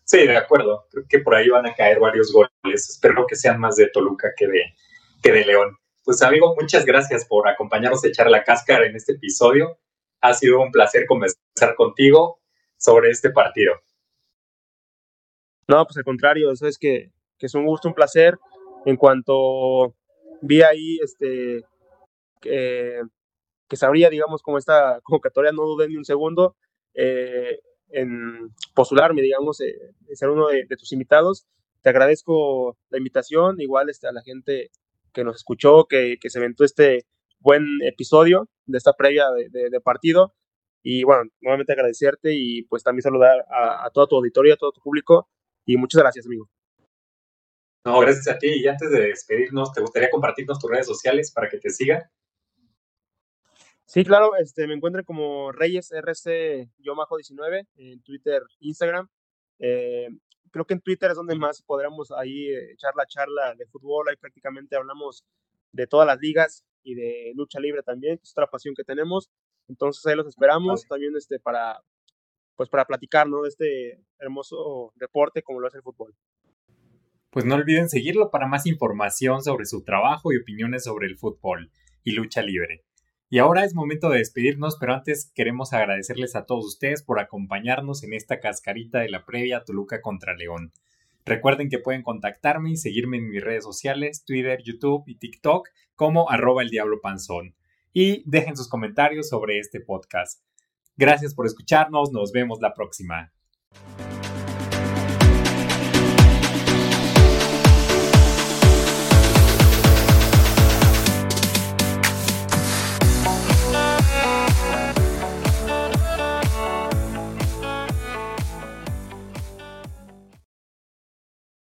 [0.05, 0.87] sí, de acuerdo.
[0.91, 2.51] Creo que por ahí van a caer varios goles.
[2.65, 4.63] Espero que sean más de Toluca que de,
[5.23, 5.77] que de León.
[6.05, 9.79] Pues, amigo, muchas gracias por acompañarnos a echar la cáscara en este episodio.
[10.21, 12.41] Ha sido un placer conversar contigo
[12.77, 13.75] sobre este partido.
[15.67, 18.39] No, pues al contrario, eso es que, que es un gusto, un placer.
[18.85, 19.95] En cuanto
[20.43, 21.65] vi ahí este
[22.45, 26.57] que sabría, digamos, como esta convocatoria, no dudé ni un segundo
[26.95, 29.75] eh, en postularme, digamos, eh,
[30.13, 31.47] ser uno de, tus invitados.
[31.83, 34.71] Te agradezco la invitación, igual este, a la gente
[35.13, 37.07] que nos escuchó, que, que se aventó este
[37.39, 40.35] buen episodio de esta previa de, partido.
[40.83, 44.73] Y bueno, nuevamente agradecerte y pues también saludar a, a toda tu auditoría, a todo
[44.73, 45.29] tu público.
[45.65, 46.49] Y muchas gracias, amigo.
[47.85, 48.49] No, gracias a ti.
[48.49, 52.03] Y antes de despedirnos, ¿te gustaría compartirnos tus redes sociales para que te sigan?
[53.87, 59.09] Sí, claro, este, me encuentro como Reyes RC-19 en Twitter, Instagram.
[59.59, 60.09] Eh,
[60.51, 64.09] creo que en Twitter es donde más podremos ahí eh, echar la charla de fútbol.
[64.09, 65.25] Ahí prácticamente hablamos
[65.73, 69.31] de todas las ligas y de lucha libre también, que es otra pasión que tenemos.
[69.69, 71.81] Entonces ahí los esperamos también este, para,
[72.57, 73.43] pues para platicar ¿no?
[73.43, 76.15] de este hermoso deporte como lo es el fútbol.
[77.31, 81.71] Pues no olviden seguirlo para más información sobre su trabajo y opiniones sobre el fútbol
[82.05, 82.85] y lucha libre.
[83.31, 88.05] Y ahora es momento de despedirnos, pero antes queremos agradecerles a todos ustedes por acompañarnos
[88.05, 90.73] en esta cascarita de la previa Toluca contra León.
[91.25, 96.31] Recuerden que pueden contactarme y seguirme en mis redes sociales, Twitter, YouTube y TikTok como
[96.31, 97.55] arroba el diablo panzón.
[97.93, 100.43] Y dejen sus comentarios sobre este podcast.
[100.97, 103.33] Gracias por escucharnos, nos vemos la próxima.